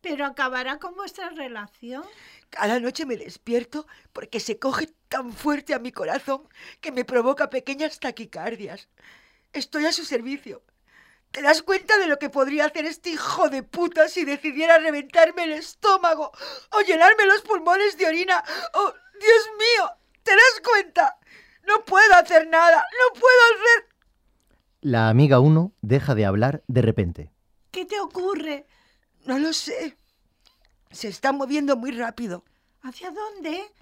Pero 0.00 0.24
acabará 0.26 0.78
con 0.78 0.94
vuestra 0.94 1.30
relación. 1.30 2.04
Cada 2.50 2.80
noche 2.80 3.06
me 3.06 3.16
despierto 3.16 3.86
porque 4.12 4.40
se 4.40 4.58
coge 4.58 4.88
tan 5.10 5.32
fuerte 5.32 5.74
a 5.74 5.80
mi 5.80 5.92
corazón 5.92 6.48
que 6.80 6.92
me 6.92 7.04
provoca 7.04 7.50
pequeñas 7.50 7.98
taquicardias. 7.98 8.88
Estoy 9.52 9.84
a 9.84 9.92
su 9.92 10.04
servicio. 10.04 10.62
¿Te 11.32 11.42
das 11.42 11.62
cuenta 11.62 11.98
de 11.98 12.06
lo 12.06 12.18
que 12.18 12.30
podría 12.30 12.66
hacer 12.66 12.86
este 12.86 13.10
hijo 13.10 13.50
de 13.50 13.62
puta 13.62 14.08
si 14.08 14.24
decidiera 14.24 14.78
reventarme 14.78 15.44
el 15.44 15.52
estómago 15.52 16.32
o 16.72 16.80
llenarme 16.80 17.26
los 17.26 17.42
pulmones 17.42 17.98
de 17.98 18.06
orina? 18.06 18.42
¡Oh, 18.74 18.92
Dios 19.20 19.50
mío! 19.58 19.90
¿Te 20.22 20.30
das 20.30 20.62
cuenta? 20.64 21.18
No 21.66 21.84
puedo 21.84 22.14
hacer 22.14 22.46
nada. 22.48 22.78
No 22.78 23.20
puedo 23.20 23.40
hacer... 23.54 23.88
La 24.80 25.08
amiga 25.08 25.40
1 25.40 25.72
deja 25.82 26.14
de 26.14 26.24
hablar 26.24 26.62
de 26.68 26.82
repente. 26.82 27.32
¿Qué 27.72 27.84
te 27.84 28.00
ocurre? 28.00 28.66
No 29.26 29.38
lo 29.38 29.52
sé. 29.52 29.96
Se 30.92 31.08
está 31.08 31.32
moviendo 31.32 31.76
muy 31.76 31.90
rápido. 31.90 32.44
¿Hacia 32.82 33.10
dónde? 33.10 33.72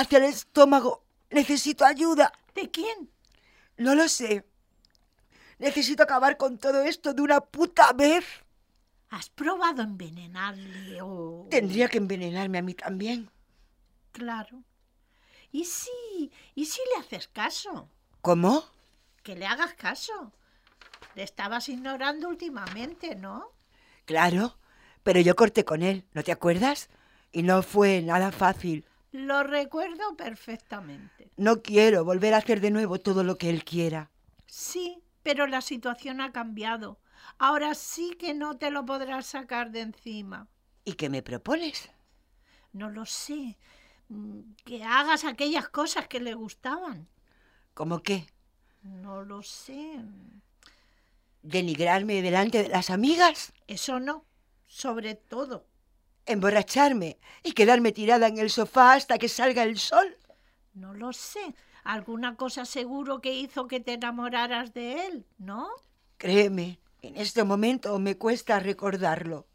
Hacia 0.00 0.16
el 0.16 0.24
estómago. 0.24 1.04
Necesito 1.28 1.84
ayuda. 1.84 2.32
¿De 2.54 2.70
quién? 2.70 3.10
No 3.76 3.94
lo 3.94 4.08
sé. 4.08 4.46
Necesito 5.58 6.02
acabar 6.02 6.38
con 6.38 6.56
todo 6.56 6.80
esto 6.80 7.12
de 7.12 7.20
una 7.20 7.42
puta 7.42 7.92
vez. 7.92 8.24
¿Has 9.10 9.28
probado 9.28 9.82
envenenarle 9.82 11.02
o...? 11.02 11.46
Tendría 11.50 11.88
que 11.88 11.98
envenenarme 11.98 12.56
a 12.56 12.62
mí 12.62 12.72
también. 12.72 13.30
Claro. 14.12 14.62
¿Y 15.52 15.66
si... 15.66 16.32
¿Y 16.54 16.64
si 16.64 16.80
le 16.94 17.02
haces 17.02 17.28
caso? 17.28 17.90
¿Cómo? 18.22 18.64
Que 19.22 19.36
le 19.36 19.44
hagas 19.44 19.74
caso. 19.74 20.32
Le 21.14 21.24
estabas 21.24 21.68
ignorando 21.68 22.26
últimamente, 22.30 23.16
¿no? 23.16 23.52
Claro, 24.06 24.56
pero 25.02 25.20
yo 25.20 25.36
corté 25.36 25.66
con 25.66 25.82
él, 25.82 26.06
¿no 26.14 26.22
te 26.22 26.32
acuerdas? 26.32 26.88
Y 27.32 27.42
no 27.42 27.62
fue 27.62 28.00
nada 28.00 28.32
fácil. 28.32 28.86
Lo 29.12 29.42
recuerdo 29.42 30.16
perfectamente. 30.16 31.30
No 31.36 31.62
quiero 31.62 32.04
volver 32.04 32.34
a 32.34 32.38
hacer 32.38 32.60
de 32.60 32.70
nuevo 32.70 33.00
todo 33.00 33.24
lo 33.24 33.38
que 33.38 33.50
él 33.50 33.64
quiera. 33.64 34.10
Sí, 34.46 35.02
pero 35.22 35.46
la 35.46 35.60
situación 35.60 36.20
ha 36.20 36.32
cambiado. 36.32 37.00
Ahora 37.38 37.74
sí 37.74 38.16
que 38.18 38.34
no 38.34 38.56
te 38.56 38.70
lo 38.70 38.84
podrás 38.86 39.26
sacar 39.26 39.70
de 39.72 39.80
encima. 39.80 40.48
¿Y 40.84 40.94
qué 40.94 41.08
me 41.10 41.22
propones? 41.22 41.90
No 42.72 42.88
lo 42.88 43.04
sé. 43.04 43.58
Mm, 44.08 44.40
Que 44.64 44.84
hagas 44.84 45.24
aquellas 45.24 45.68
cosas 45.68 46.06
que 46.08 46.20
le 46.20 46.34
gustaban. 46.34 47.08
¿Cómo 47.74 48.02
qué? 48.02 48.26
No 48.82 49.22
lo 49.22 49.42
sé. 49.42 50.00
¿Denigrarme 51.42 52.22
delante 52.22 52.62
de 52.62 52.68
las 52.68 52.90
amigas? 52.90 53.52
Eso 53.66 53.98
no. 54.00 54.24
Sobre 54.66 55.14
todo. 55.14 55.66
¿Emborracharme 56.30 57.18
y 57.42 57.52
quedarme 57.52 57.90
tirada 57.92 58.28
en 58.28 58.38
el 58.38 58.50
sofá 58.50 58.92
hasta 58.94 59.18
que 59.18 59.28
salga 59.28 59.64
el 59.64 59.78
sol? 59.78 60.16
No 60.74 60.94
lo 60.94 61.12
sé. 61.12 61.54
Alguna 61.82 62.36
cosa 62.36 62.64
seguro 62.64 63.20
que 63.20 63.34
hizo 63.34 63.66
que 63.66 63.80
te 63.80 63.94
enamoraras 63.94 64.72
de 64.72 65.06
él, 65.06 65.26
¿no? 65.38 65.68
Créeme, 66.18 66.78
en 67.02 67.16
este 67.16 67.42
momento 67.42 67.98
me 67.98 68.16
cuesta 68.16 68.60
recordarlo. 68.60 69.46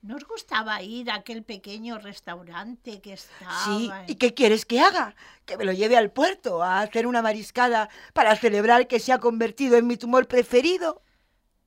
¿No 0.00 0.16
os 0.16 0.24
gustaba 0.26 0.80
ir 0.82 1.10
a 1.10 1.16
aquel 1.16 1.44
pequeño 1.44 1.98
restaurante 1.98 3.00
que 3.00 3.12
estaba? 3.12 3.64
Sí, 3.64 3.90
en- 3.92 4.10
¿y 4.10 4.14
qué 4.16 4.32
quieres 4.34 4.64
que 4.64 4.80
haga? 4.80 5.14
Que 5.44 5.56
me 5.56 5.64
lo 5.64 5.72
lleve 5.72 5.96
al 5.96 6.10
puerto 6.10 6.62
a 6.62 6.80
hacer 6.80 7.06
una 7.06 7.20
mariscada 7.22 7.88
para 8.14 8.34
celebrar 8.36 8.88
que 8.88 8.98
se 9.00 9.12
ha 9.12 9.18
convertido 9.18 9.76
en 9.76 9.86
mi 9.86 9.96
tumor 9.96 10.26
preferido. 10.26 11.02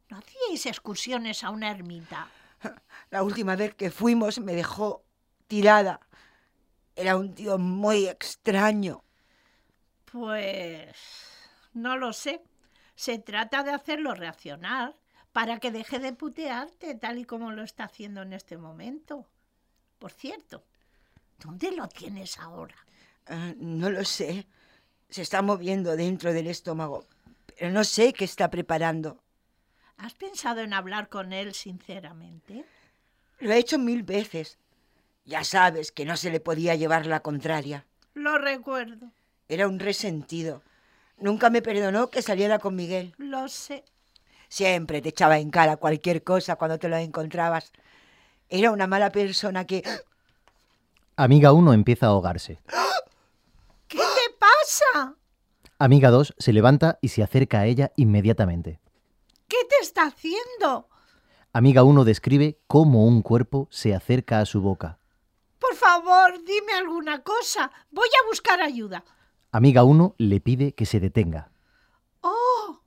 ¿No 0.09 0.17
hacíais 0.17 0.65
excursiones 0.65 1.43
a 1.43 1.49
una 1.51 1.69
ermita? 1.71 2.27
La 3.09 3.23
última 3.23 3.55
vez 3.55 3.75
que 3.75 3.91
fuimos 3.91 4.39
me 4.39 4.53
dejó 4.53 5.03
tirada. 5.47 5.99
Era 6.95 7.17
un 7.17 7.33
tío 7.33 7.57
muy 7.57 8.07
extraño. 8.07 9.03
Pues 10.11 10.95
no 11.73 11.97
lo 11.97 12.13
sé. 12.13 12.41
Se 12.95 13.19
trata 13.19 13.63
de 13.63 13.71
hacerlo 13.71 14.15
reaccionar 14.15 14.95
para 15.33 15.59
que 15.59 15.71
deje 15.71 15.99
de 15.99 16.13
putearte 16.13 16.95
tal 16.95 17.17
y 17.17 17.25
como 17.25 17.51
lo 17.51 17.63
está 17.63 17.83
haciendo 17.83 18.21
en 18.21 18.31
este 18.31 18.57
momento. 18.57 19.27
Por 19.99 20.11
cierto, 20.11 20.63
¿dónde 21.39 21.71
lo 21.71 21.89
tienes 21.89 22.39
ahora? 22.39 22.75
Ah, 23.27 23.53
no 23.57 23.89
lo 23.89 24.05
sé. 24.05 24.47
Se 25.09 25.21
está 25.21 25.41
moviendo 25.41 25.97
dentro 25.97 26.31
del 26.31 26.47
estómago. 26.47 27.05
Pero 27.57 27.71
no 27.71 27.83
sé 27.83 28.13
qué 28.13 28.23
está 28.23 28.49
preparando. 28.49 29.24
¿Has 29.97 30.13
pensado 30.13 30.61
en 30.61 30.73
hablar 30.73 31.09
con 31.09 31.33
él 31.33 31.53
sinceramente? 31.53 32.65
Lo 33.39 33.51
he 33.51 33.57
hecho 33.57 33.77
mil 33.79 34.03
veces. 34.03 34.57
Ya 35.25 35.43
sabes 35.43 35.91
que 35.91 36.05
no 36.05 36.17
se 36.17 36.29
le 36.29 36.39
podía 36.39 36.75
llevar 36.75 37.05
la 37.05 37.21
contraria. 37.21 37.85
Lo 38.13 38.37
recuerdo, 38.37 39.11
Era 39.47 39.67
un 39.67 39.79
resentido. 39.79 40.61
Nunca 41.17 41.49
me 41.49 41.61
perdonó 41.61 42.09
que 42.09 42.21
saliera 42.21 42.59
con 42.59 42.75
Miguel. 42.75 43.13
lo 43.17 43.47
sé. 43.47 43.83
Siempre 44.49 45.01
te 45.01 45.09
echaba 45.09 45.37
en 45.39 45.49
cara 45.49 45.77
cualquier 45.77 46.23
cosa 46.23 46.55
cuando 46.55 46.77
te 46.77 46.87
lo 46.87 46.97
encontrabas. 46.97 47.71
Era 48.49 48.71
una 48.71 48.87
mala 48.87 49.11
persona 49.11 49.65
que... 49.65 49.83
Amiga 51.15 51.51
1 51.53 51.73
empieza 51.73 52.05
a 52.05 52.09
ahogarse. 52.09 52.59
¿Qué 53.87 53.97
te 53.97 54.35
pasa? 54.39 55.15
Amiga 55.79 56.09
2 56.09 56.35
se 56.37 56.53
levanta 56.53 56.99
y 57.01 57.09
se 57.09 57.23
acerca 57.23 57.61
a 57.61 57.65
ella 57.65 57.91
inmediatamente. 57.95 58.79
¿Qué 59.95 60.01
te 60.01 60.07
está 60.07 60.15
haciendo? 60.17 60.89
Amiga 61.53 61.83
1 61.83 62.03
describe 62.03 62.59
cómo 62.67 63.07
un 63.07 63.21
cuerpo 63.21 63.69
se 63.71 63.95
acerca 63.95 64.41
a 64.41 64.45
su 64.45 64.61
boca. 64.61 64.99
Por 65.57 65.73
favor, 65.75 66.33
dime 66.45 66.73
alguna 66.73 67.23
cosa. 67.23 67.71
Voy 67.91 68.09
a 68.09 68.27
buscar 68.27 68.61
ayuda. 68.61 69.05
Amiga 69.53 69.85
1 69.85 70.15
le 70.17 70.41
pide 70.41 70.73
que 70.73 70.85
se 70.85 70.99
detenga. 70.99 71.51
¡Oh! 72.19 72.81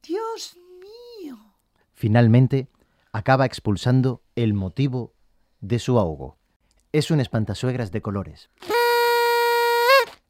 Dios 0.00 0.56
mío. 0.80 1.38
Finalmente, 1.92 2.68
acaba 3.10 3.46
expulsando 3.46 4.22
el 4.36 4.54
motivo 4.54 5.12
de 5.60 5.80
su 5.80 5.98
ahogo. 5.98 6.38
Es 6.92 7.10
un 7.10 7.18
espantasuegras 7.18 7.90
de 7.90 8.00
colores. 8.00 8.50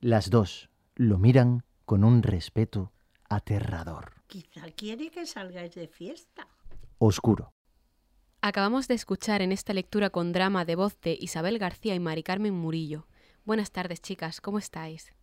Las 0.01 0.31
dos 0.31 0.71
lo 0.95 1.19
miran 1.19 1.65
con 1.85 2.03
un 2.03 2.23
respeto 2.23 2.93
aterrador, 3.29 4.15
Quizá 4.35 4.67
quiere 4.73 5.11
que 5.11 5.27
salgáis 5.27 5.77
de 5.77 5.87
fiesta. 5.87 6.49
oscuro. 6.99 7.53
Acabamos 8.41 8.89
de 8.89 8.95
escuchar 8.95 9.43
en 9.43 9.53
esta 9.53 9.73
lectura 9.73 10.11
con 10.11 10.33
drama 10.33 10.65
de 10.65 10.75
voz 10.75 11.01
de 11.03 11.17
Isabel 11.21 11.57
García 11.61 11.95
y 11.95 12.01
Mari 12.01 12.25
Carmen 12.25 12.53
Murillo. 12.53 13.07
Buenas 13.45 13.71
tardes, 13.71 14.03
chicas, 14.03 14.41
¿cómo 14.41 14.59
estáis? 14.59 15.15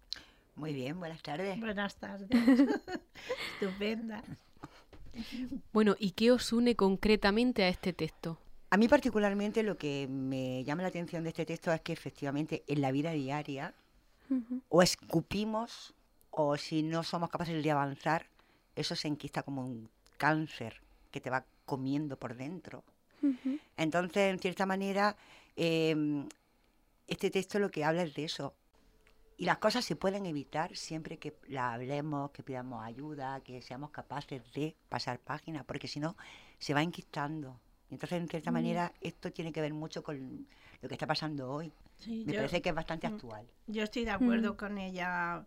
Muy 0.55 0.71
bien, 0.71 0.97
buenas 0.97 1.21
tardes. 1.21 1.59
Buenas 1.59 1.97
tardes. 1.97 2.29
Estupenda. 3.59 4.23
Bueno, 5.73 5.97
¿y 5.99 6.11
qué 6.11 6.31
os 6.31 6.53
une 6.53 6.77
concretamente 6.77 7.63
a 7.63 7.67
este 7.67 7.91
texto? 7.91 8.37
A 8.69 8.77
mí 8.77 8.87
particularmente 8.87 9.61
lo 9.61 9.77
que 9.77 10.07
me 10.09 10.63
llama 10.63 10.83
la 10.83 10.87
atención 10.87 11.23
de 11.23 11.31
este 11.31 11.45
texto 11.45 11.73
es 11.73 11.81
que 11.81 11.91
efectivamente 11.91 12.63
en 12.65 12.79
la 12.79 12.93
vida 12.93 13.11
diaria 13.11 13.73
o 14.69 14.81
escupimos 14.81 15.93
o 16.29 16.55
si 16.55 16.81
no 16.81 17.03
somos 17.03 17.29
capaces 17.29 17.61
de 17.61 17.71
avanzar, 17.71 18.30
eso 18.81 18.95
se 18.95 19.07
enquista 19.07 19.43
como 19.43 19.65
un 19.65 19.89
cáncer 20.17 20.81
que 21.11 21.21
te 21.21 21.29
va 21.29 21.45
comiendo 21.65 22.17
por 22.17 22.35
dentro. 22.35 22.83
Entonces, 23.77 24.31
en 24.33 24.39
cierta 24.39 24.65
manera, 24.65 25.15
eh, 25.55 25.95
este 27.07 27.29
texto 27.31 27.59
lo 27.59 27.69
que 27.71 27.83
habla 27.83 28.03
es 28.03 28.13
de 28.13 28.23
eso. 28.25 28.53
Y 29.37 29.45
las 29.45 29.57
cosas 29.57 29.83
se 29.85 29.95
pueden 29.95 30.25
evitar 30.27 30.75
siempre 30.75 31.17
que 31.17 31.35
la 31.47 31.73
hablemos, 31.73 32.31
que 32.31 32.43
pidamos 32.43 32.83
ayuda, 32.83 33.39
que 33.41 33.61
seamos 33.61 33.89
capaces 33.89 34.41
de 34.53 34.75
pasar 34.89 35.19
páginas, 35.19 35.65
porque 35.65 35.87
si 35.87 35.99
no, 35.99 36.15
se 36.59 36.73
va 36.73 36.81
enquistando. 36.83 37.59
Entonces, 37.89 38.21
en 38.21 38.27
cierta 38.29 38.51
manera, 38.51 38.93
esto 39.01 39.31
tiene 39.31 39.51
que 39.51 39.61
ver 39.61 39.73
mucho 39.73 40.03
con 40.03 40.47
lo 40.81 40.87
que 40.87 40.95
está 40.95 41.07
pasando 41.07 41.51
hoy. 41.51 41.71
Sí, 41.97 42.23
Me 42.25 42.33
yo, 42.33 42.39
parece 42.39 42.61
que 42.61 42.69
es 42.69 42.75
bastante 42.75 43.09
Mm. 43.09 43.13
actual. 43.13 43.47
yo 43.67 43.83
estoy 43.83 44.05
de 44.05 44.11
acuerdo 44.11 44.55
con 44.57 44.77
ella 44.77 45.45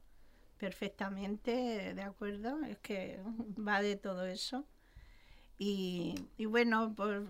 perfectamente, 0.59 1.95
de 1.95 2.03
acuerdo. 2.03 2.63
Es 2.65 2.79
que 2.79 3.21
va 3.59 3.83
de 3.83 3.97
todo 3.97 4.27
eso. 4.27 4.67
Y, 5.59 6.15
y 6.37 6.47
bueno, 6.47 6.95
por, 6.95 7.27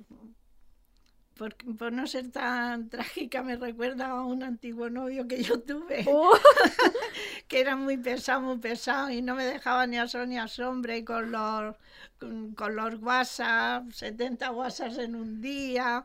por, 1.36 1.54
por 1.76 1.92
no 1.92 2.06
ser 2.06 2.30
tan 2.30 2.88
trágica, 2.90 3.42
me 3.42 3.56
recuerda 3.56 4.08
a 4.08 4.24
un 4.24 4.42
antiguo 4.42 4.90
novio 4.90 5.26
que 5.28 5.42
yo 5.42 5.60
tuve. 5.60 6.04
que 7.48 7.60
era 7.60 7.76
muy 7.76 7.96
pesado, 7.96 8.40
muy 8.40 8.58
pesado 8.58 9.10
y 9.10 9.22
no 9.22 9.34
me 9.34 9.44
dejaba 9.44 9.86
ni 9.86 9.98
a 9.98 10.08
sol 10.08 10.28
ni 10.28 10.38
a 10.38 10.48
sombra 10.48 10.96
y 10.96 11.04
con 11.04 11.30
los, 11.30 11.76
con, 12.18 12.54
con 12.54 12.76
los 12.76 13.00
WhatsApp, 13.02 13.90
70 13.90 14.50
WhatsApp 14.52 14.98
en 14.98 15.14
un 15.14 15.40
día. 15.40 16.04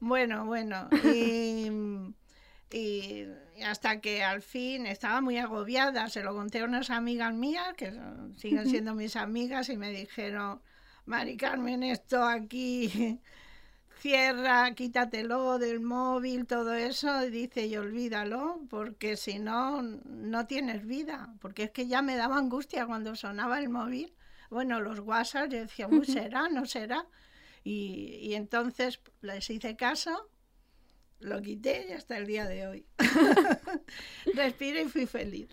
Bueno, 0.00 0.46
bueno. 0.46 0.88
Y, 1.04 1.70
y 2.70 3.26
hasta 3.64 4.00
que 4.00 4.22
al 4.24 4.42
fin 4.42 4.86
estaba 4.86 5.20
muy 5.20 5.38
agobiada, 5.38 6.08
se 6.08 6.22
lo 6.22 6.34
conté 6.34 6.60
a 6.60 6.64
unas 6.64 6.90
amigas 6.90 7.34
mías, 7.34 7.74
que 7.76 7.92
son- 7.92 8.36
siguen 8.38 8.66
siendo 8.68 8.94
mis 8.94 9.16
amigas, 9.16 9.68
y 9.68 9.76
me 9.76 9.90
dijeron, 9.90 10.60
Mari 11.06 11.36
Carmen, 11.36 11.82
esto 11.82 12.22
aquí 12.24 13.18
cierra, 14.00 14.72
quítatelo 14.74 15.58
del 15.58 15.80
móvil, 15.80 16.46
todo 16.46 16.74
eso, 16.74 17.24
y 17.24 17.30
dice, 17.30 17.66
y 17.66 17.76
olvídalo, 17.76 18.60
porque 18.70 19.16
si 19.16 19.38
no, 19.38 19.82
no 19.82 20.46
tienes 20.46 20.86
vida, 20.86 21.34
porque 21.40 21.64
es 21.64 21.70
que 21.70 21.86
ya 21.88 22.00
me 22.02 22.16
daba 22.16 22.38
angustia 22.38 22.86
cuando 22.86 23.16
sonaba 23.16 23.58
el 23.58 23.68
móvil, 23.68 24.14
bueno, 24.50 24.80
los 24.80 25.00
WhatsApp, 25.00 25.50
yo 25.50 25.58
decía, 25.58 25.88
"Uy, 25.88 26.06
será, 26.06 26.48
no 26.48 26.64
será, 26.64 27.06
y, 27.64 28.18
y 28.22 28.34
entonces 28.34 29.00
les 29.20 29.50
hice 29.50 29.76
caso, 29.76 30.28
lo 31.20 31.42
quité 31.42 31.86
y 31.88 31.92
hasta 31.92 32.16
el 32.16 32.26
día 32.26 32.46
de 32.46 32.66
hoy. 32.66 32.86
Respiré 34.34 34.82
y 34.82 34.88
fui 34.88 35.06
feliz. 35.06 35.48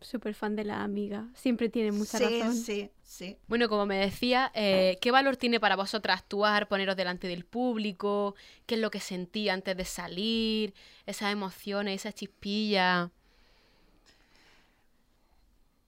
Súper 0.00 0.34
fan 0.34 0.56
de 0.56 0.64
la 0.64 0.82
amiga. 0.82 1.28
Siempre 1.34 1.68
tiene 1.68 1.92
mucha 1.92 2.18
sí, 2.18 2.24
razón. 2.24 2.54
sí, 2.54 2.90
sí. 3.02 3.36
Bueno, 3.46 3.68
como 3.68 3.86
me 3.86 3.96
decía, 3.96 4.50
eh, 4.54 4.98
¿qué 5.00 5.10
valor 5.10 5.36
tiene 5.36 5.60
para 5.60 5.76
vosotras 5.76 6.20
actuar, 6.20 6.68
poneros 6.68 6.96
delante 6.96 7.28
del 7.28 7.44
público? 7.44 8.34
¿Qué 8.66 8.76
es 8.76 8.80
lo 8.80 8.90
que 8.90 9.00
sentí 9.00 9.48
antes 9.48 9.76
de 9.76 9.84
salir? 9.84 10.74
Esas 11.06 11.32
emociones, 11.32 12.02
esa 12.02 12.12
chispilla. 12.12 13.10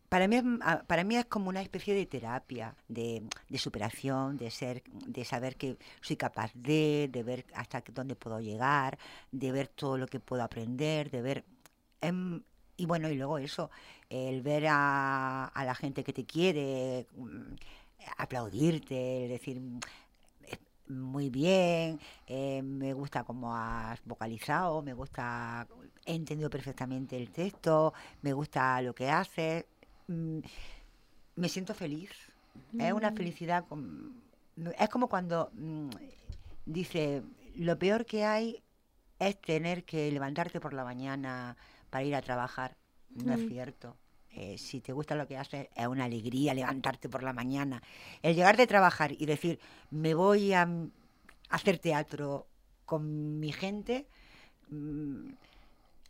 Para 0.09 0.27
mí, 0.27 0.37
es, 0.37 0.45
a- 0.63 0.83
para 0.85 1.05
mí 1.05 1.17
es 1.17 1.27
como 1.27 1.49
una 1.51 1.61
especie 1.61 1.95
de 1.95 2.07
terapia, 2.07 2.75
de, 2.89 3.23
superación, 3.59 4.37
de 4.39 4.51
ser, 4.51 4.83
de 5.07 5.25
saber 5.25 5.57
que 5.57 5.77
soy 6.01 6.17
capaz 6.17 6.51
de, 6.55 7.09
de 7.13 7.23
ver 7.23 7.45
hasta 7.55 7.83
dónde 7.93 8.15
puedo 8.17 8.41
llegar, 8.41 8.99
de 9.33 9.53
ver 9.53 9.69
todo 9.69 9.99
lo 9.99 10.07
que 10.07 10.19
puedo 10.21 10.43
aprender, 10.43 11.11
de 11.11 11.23
ver 11.23 11.45
em, 12.01 12.43
y 12.77 12.87
bueno, 12.87 13.11
y 13.11 13.17
luego 13.17 13.39
eso, 13.39 13.71
el 14.09 14.41
ver 14.43 14.67
a, 14.69 15.47
a 15.47 15.65
la 15.65 15.75
gente 15.75 16.05
que 16.05 16.13
te 16.13 16.25
quiere, 16.25 17.07
mm, 17.17 17.55
aplaudirte, 18.19 19.25
el 19.25 19.31
decir 19.31 19.61
mm, 19.61 19.81
muy 20.89 21.29
bien, 21.29 22.01
eh, 22.27 22.63
me 22.63 22.95
gusta 22.95 23.23
cómo 23.25 23.55
has 23.55 24.01
vocalizado, 24.05 24.81
me 24.83 24.95
gusta, 24.95 25.67
he 26.07 26.15
entendido 26.15 26.49
perfectamente 26.49 27.17
el 27.17 27.31
texto, 27.31 27.93
me 28.23 28.33
gusta 28.33 28.81
lo 28.81 28.95
que 28.95 29.11
haces, 29.11 29.67
mm, 30.09 30.41
me 31.37 31.49
siento 31.49 31.75
feliz. 31.75 32.11
Es 32.79 32.93
una 32.93 33.13
felicidad, 33.13 33.67
con- 33.69 34.23
es 34.79 34.89
como 34.89 35.09
cuando 35.09 35.51
mm, 35.55 35.91
dice, 36.67 37.23
lo 37.57 37.79
peor 37.79 38.07
que 38.07 38.25
hay 38.25 38.63
es 39.19 39.41
tener 39.41 39.85
que 39.85 40.11
levantarte 40.13 40.61
por 40.61 40.75
la 40.75 40.85
mañana 40.85 41.57
para 41.91 42.05
ir 42.05 42.15
a 42.17 42.23
trabajar. 42.23 42.77
No 43.15 43.33
es 43.35 43.41
cierto. 43.47 43.97
Eh, 44.31 44.59
si 44.59 44.81
te 44.81 44.93
gusta 44.93 45.15
lo 45.17 45.27
que 45.27 45.37
haces, 45.39 45.69
es 45.75 45.87
una 45.87 46.05
alegría 46.05 46.55
levantarte 46.55 47.09
por 47.09 47.23
la 47.23 47.33
mañana. 47.33 47.83
El 48.23 48.37
llegar 48.37 48.57
de 48.57 48.67
trabajar 48.67 49.13
y 49.13 49.27
decir, 49.27 49.59
me 49.91 50.15
voy 50.15 50.53
a 50.53 50.67
mm, 50.67 50.91
hacer 51.51 51.79
teatro 51.79 52.47
con 52.87 53.41
mi 53.41 53.53
gente, 53.53 54.07
mm, 54.71 55.29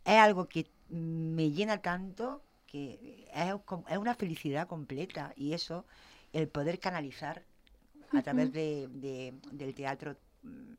es 0.05 0.17
algo 0.19 0.47
que 0.47 0.67
me 0.89 1.51
llena 1.51 1.79
tanto 1.81 2.43
que 2.71 3.27
es, 3.33 3.97
una 3.97 4.15
felicidad 4.15 4.67
completa. 4.67 5.33
Y 5.35 5.53
eso, 5.53 5.85
el 6.33 6.47
poder 6.47 6.79
canalizar 6.79 7.43
a 8.11 8.21
través 8.23 8.51
de, 8.53 8.87
de- 8.91 9.33
del 9.51 9.73
teatro, 9.73 10.15
mm, 10.43 10.73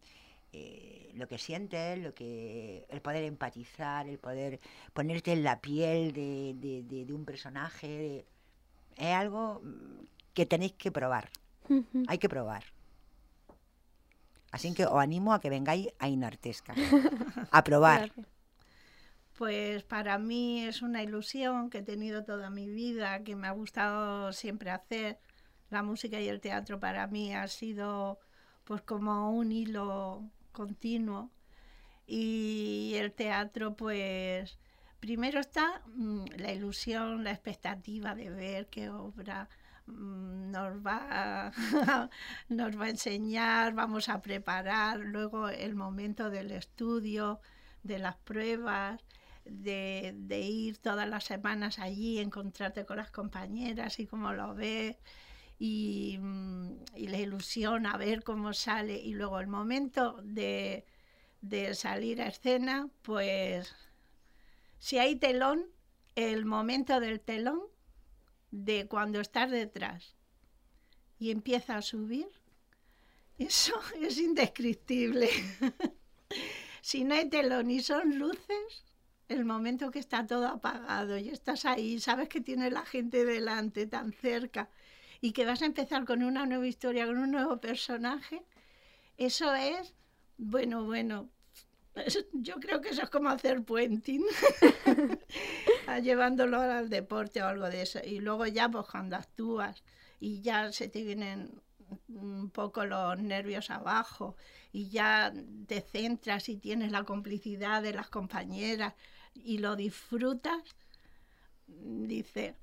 eh, 0.53 1.11
lo 1.15 1.29
que 1.29 1.39
sientes, 1.39 1.99
lo 1.99 2.13
que, 2.15 2.85
el 2.89 3.01
poder 3.01 3.25
empatizar, 3.25 4.09
el 4.09 4.19
poder 4.19 4.61
ponerte 4.93 5.33
en 5.33 5.45
la 5.45 5.61
piel 5.61 6.13
de, 6.13 6.55
de- 6.57 6.83
de- 6.83 7.05
de 7.05 7.13
un 7.15 7.25
personaje, 7.25 8.25
es 8.97 9.15
algo 9.15 9.61
mm, 9.63 10.05
que 10.35 10.47
tenéis 10.47 10.73
que 10.73 10.91
probar. 10.91 11.29
Hay 12.09 12.19
que 12.19 12.29
probar. 12.29 12.65
Así 14.53 14.75
que 14.75 14.85
os 14.85 14.99
animo 15.01 15.33
a 15.33 15.41
que 15.41 15.51
vengáis 15.51 15.89
a 16.01 16.09
Inartesca. 16.09 16.75
A 17.53 17.63
probar. 17.63 18.11
Pues 19.41 19.85
para 19.85 20.19
mí 20.19 20.65
es 20.67 20.83
una 20.83 21.03
ilusión 21.03 21.71
que 21.71 21.79
he 21.79 21.83
tenido 21.83 22.25
toda 22.25 22.51
mi 22.51 22.69
vida, 22.69 23.25
que 23.25 23.37
me 23.37 23.47
ha 23.49 23.53
gustado 23.53 24.35
siempre 24.35 24.71
hacer. 24.71 25.19
La 25.71 25.83
música 25.83 26.21
y 26.21 26.29
el 26.29 26.43
teatro 26.43 26.79
para 26.79 27.07
mí 27.07 27.35
ha 27.35 27.49
sido 27.49 28.19
pues 28.65 28.83
como 28.83 29.31
un 29.31 29.51
hilo 29.51 30.31
continuo. 30.53 31.31
Y 32.07 32.93
el 32.97 33.13
teatro 33.13 33.77
pues 33.77 34.59
primero 35.01 35.41
está 35.41 35.81
mm, 35.87 36.25
la 36.37 36.53
ilusión, 36.53 37.25
la 37.25 37.31
expectativa 37.31 38.15
de 38.15 38.29
ver 38.29 38.67
qué 38.69 38.91
obra 38.91 39.49
mm, 39.87 40.51
nos 40.51 40.87
va, 40.87 41.51
nos 42.51 42.79
va 42.79 42.85
a 42.85 42.91
enseñar, 42.91 43.73
vamos 43.73 44.11
a 44.11 44.21
preparar, 44.21 44.99
luego 44.99 45.49
el 45.49 45.75
momento 45.75 46.29
del 46.29 46.51
estudio, 46.51 47.41
de 47.83 47.99
las 47.99 48.17
pruebas, 48.17 49.03
de, 49.51 50.15
de 50.17 50.41
ir 50.41 50.79
todas 50.79 51.09
las 51.09 51.25
semanas 51.25 51.79
allí, 51.79 52.19
encontrarte 52.19 52.87
con 52.87 52.97
las 52.99 53.11
compañeras 53.11 53.99
y 53.99 54.07
cómo 54.07 54.33
lo 54.33 54.55
ves, 54.55 54.97
y, 55.59 56.19
mm, 56.21 56.85
y 56.97 57.09
la 57.09 57.19
ilusión 57.19 57.87
a 57.87 57.97
ver 57.97 58.23
cómo 58.23 58.53
sale, 58.55 58.97
y 58.97 59.13
luego 59.13 59.41
el 59.41 59.49
momento 59.49 60.21
de, 60.23 60.87
de 61.43 61.75
salir 61.75 62.23
a 62.23 62.29
escena, 62.29 62.89
pues 63.03 63.75
si 64.79 64.99
hay 64.99 65.17
telón, 65.17 65.67
el 66.17 66.45
momento 66.45 67.01
del 67.01 67.21
telón 67.21 67.61
de 68.51 68.87
cuando 68.89 69.21
estás 69.21 69.51
detrás 69.51 70.17
y 71.19 71.31
empieza 71.31 71.77
a 71.77 71.83
subir, 71.83 72.29
eso 73.39 73.75
es 74.01 74.19
indescriptible. 74.19 75.29
si 76.81 77.05
no 77.05 77.15
hay 77.15 77.29
telón 77.29 77.71
y 77.71 77.81
son 77.81 78.19
luces, 78.19 78.85
el 79.31 79.45
momento 79.45 79.91
que 79.91 79.99
está 79.99 80.27
todo 80.27 80.47
apagado 80.47 81.19
y 81.19 81.29
estás 81.29 81.65
ahí, 81.65 82.01
sabes 82.01 82.29
que 82.29 82.41
tienes 82.41 82.73
la 82.73 82.85
gente 82.85 83.25
delante 83.25 83.87
tan 83.87 84.13
cerca 84.13 84.69
y 85.21 85.33
que 85.33 85.45
vas 85.45 85.63
a 85.63 85.67
empezar 85.67 86.05
con 86.05 86.23
una 86.23 86.47
nueva 86.47 86.67
historia, 86.67 87.07
con 87.07 87.19
un 87.19 87.31
nuevo 87.31 87.61
personaje, 87.61 88.43
eso 89.17 89.55
es, 89.55 89.95
bueno, 90.39 90.85
bueno, 90.85 91.29
yo 92.33 92.55
creo 92.61 92.81
que 92.81 92.91
eso 92.91 93.03
es 93.03 93.11
como 93.11 93.29
hacer 93.29 93.63
puenting, 93.65 94.25
llevándolo 96.03 96.61
al 96.61 96.89
deporte 96.89 97.43
o 97.43 97.47
algo 97.47 97.69
de 97.69 97.83
eso. 97.83 98.01
Y 98.05 98.21
luego 98.21 98.47
ya, 98.47 98.69
pues 98.69 98.87
cuando 98.87 99.17
actúas 99.17 99.83
y 100.19 100.41
ya 100.41 100.73
se 100.73 100.89
te 100.89 101.03
vienen 101.03 101.61
un 102.09 102.51
poco 102.51 102.85
los 102.85 103.19
nervios 103.19 103.71
abajo 103.71 104.37
y 104.73 104.91
ya 104.91 105.33
te 105.67 105.81
centras 105.81 106.49
y 106.49 106.57
tienes 106.57 106.93
la 106.93 107.05
complicidad 107.05 107.83
de 107.83 107.93
las 107.93 108.09
compañeras 108.09 108.95
y 109.35 109.59
lo 109.59 109.77
disfrutas, 109.77 110.63
dice 111.67 112.55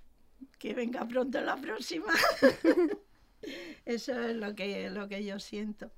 que 0.60 0.74
venga 0.74 1.08
pronto 1.08 1.42
la 1.42 1.56
próxima. 1.58 2.14
Eso 3.86 4.20
es 4.20 4.36
lo 4.36 4.56
que, 4.56 4.90
lo 4.90 5.08
que 5.08 5.24
yo 5.24 5.40
siento. 5.40 5.92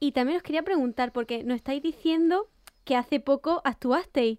Y 0.00 0.12
también 0.12 0.36
os 0.36 0.42
quería 0.42 0.62
preguntar, 0.62 1.12
porque 1.12 1.44
nos 1.44 1.56
estáis 1.56 1.82
diciendo 1.82 2.50
que 2.84 2.96
hace 2.96 3.20
poco 3.20 3.62
actuasteis. 3.64 4.38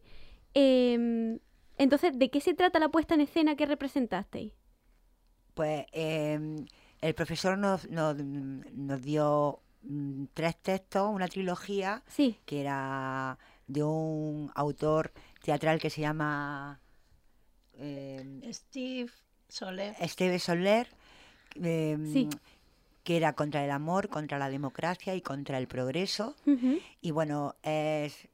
Em, 0.53 1.39
entonces, 1.77 2.17
¿de 2.17 2.29
qué 2.29 2.39
se 2.39 2.53
trata 2.53 2.79
la 2.79 2.89
puesta 2.89 3.15
en 3.15 3.21
escena 3.21 3.55
que 3.55 3.65
representasteis? 3.65 4.53
Pues 5.53 5.85
eh, 5.91 6.39
el 7.01 7.15
profesor 7.15 7.57
nos, 7.57 7.89
nos, 7.89 8.15
nos 8.17 9.01
dio 9.01 9.61
mm, 9.83 10.25
tres 10.33 10.57
textos, 10.61 11.09
una 11.11 11.27
trilogía, 11.27 12.03
Sí, 12.07 12.39
que 12.45 12.61
era 12.61 13.39
de 13.67 13.83
un 13.83 14.51
autor 14.55 15.11
teatral 15.41 15.79
que 15.79 15.89
se 15.89 16.01
llama 16.01 16.79
eh, 17.73 18.41
Steve 18.51 19.11
Soler. 19.47 19.95
Esteve 19.99 20.39
Soler, 20.39 20.87
eh, 21.61 21.97
Sí. 22.11 22.29
que 23.03 23.17
era 23.17 23.33
contra 23.33 23.63
el 23.63 23.71
amor, 23.71 24.09
contra 24.09 24.39
la 24.39 24.49
democracia 24.49 25.15
y 25.15 25.21
contra 25.21 25.57
el 25.57 25.67
progreso. 25.67 26.35
Y 27.01 27.11
bueno, 27.11 27.55
es 27.63 28.27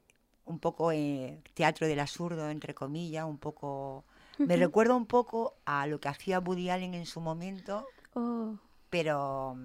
un 0.46 0.60
poco 0.60 0.91
eh, 0.91 1.41
teatro 1.54 1.88
del 1.88 2.00
absurdo, 2.00 2.50
entre 2.50 2.74
comillas, 2.74 3.26
un 3.26 3.38
poco... 3.38 4.06
Me 4.38 4.56
recuerda 4.58 4.96
un 4.96 5.06
poco 5.06 5.56
a 5.65 5.86
lo 5.86 6.00
que 6.00 6.08
hacía 6.10 6.39
Woody 6.39 6.70
Allen 6.72 6.96
en 6.96 7.06
su 7.06 7.22
momento, 7.22 7.86
oh, 8.15 8.56
pero 8.89 9.56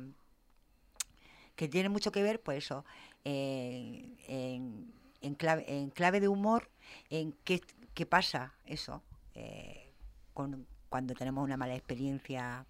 que 1.55 1.67
tiene 1.69 1.89
mucho 1.89 2.13
que 2.13 2.23
ver, 2.23 2.43
pues 2.43 2.59
eso, 2.65 2.85
en, 3.25 4.93
en- 5.27 5.35
clave, 5.35 5.65
en 5.69 5.91
clave 5.91 6.21
de 6.21 6.29
humor, 6.29 6.71
en 7.11 7.33
qué, 7.45 7.61
qué 7.95 8.07
pasa 8.07 8.55
eso 8.65 9.03
eh, 9.35 9.93
con- 10.35 10.67
cuando 10.89 11.15
tenemos 11.15 11.45
una 11.45 11.57
mala 11.57 11.75
experiencia 11.75 12.65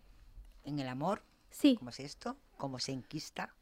en 0.64 0.78
el 0.78 0.88
amor, 0.88 1.22
sí, 1.50 1.76
como 1.76 1.90
es 1.90 2.00
esto, 2.00 2.36
cómo 2.56 2.78
se 2.78 2.92
enquista, 2.92 3.54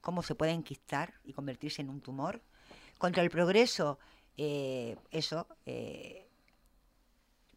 cómo 0.00 0.22
se 0.22 0.34
puede 0.34 0.52
enquistar 0.52 1.14
y 1.24 1.32
convertirse 1.32 1.82
en 1.82 1.90
un 1.90 2.00
tumor. 2.00 2.40
Contra 2.98 3.22
el 3.22 3.30
progreso, 3.30 3.98
eh, 4.36 4.96
eso, 5.10 5.46
eh, 5.66 6.28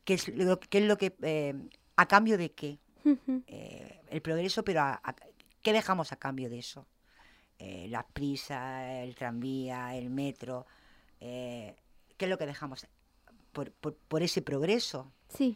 ¿qué, 0.06 0.16
es 0.16 0.28
lo, 0.30 0.60
qué 0.60 0.78
es 0.80 0.86
lo 0.86 0.98
que, 0.98 1.16
eh, 1.22 1.54
a 1.96 2.08
cambio 2.08 2.38
de 2.38 2.52
qué? 2.52 2.80
eh, 3.48 4.02
el 4.10 4.22
progreso, 4.22 4.64
pero 4.64 4.82
a- 4.82 5.02
a- 5.04 5.16
¿qué 5.62 5.74
dejamos 5.74 6.12
a 6.12 6.16
cambio 6.16 6.50
de 6.50 6.60
eso? 6.60 6.86
Eh, 7.64 7.86
las 7.90 8.06
prisas, 8.06 8.90
el 9.04 9.14
tranvía, 9.14 9.96
el 9.96 10.10
metro, 10.10 10.66
eh, 11.20 11.76
¿qué 12.18 12.26
es 12.26 12.30
lo 12.32 12.40
que 12.40 12.48
dejamos 12.48 12.88
por, 13.52 13.72
por- 13.72 13.96
por 13.96 14.24
ese 14.24 14.42
progreso? 14.42 15.12
sí, 15.30 15.56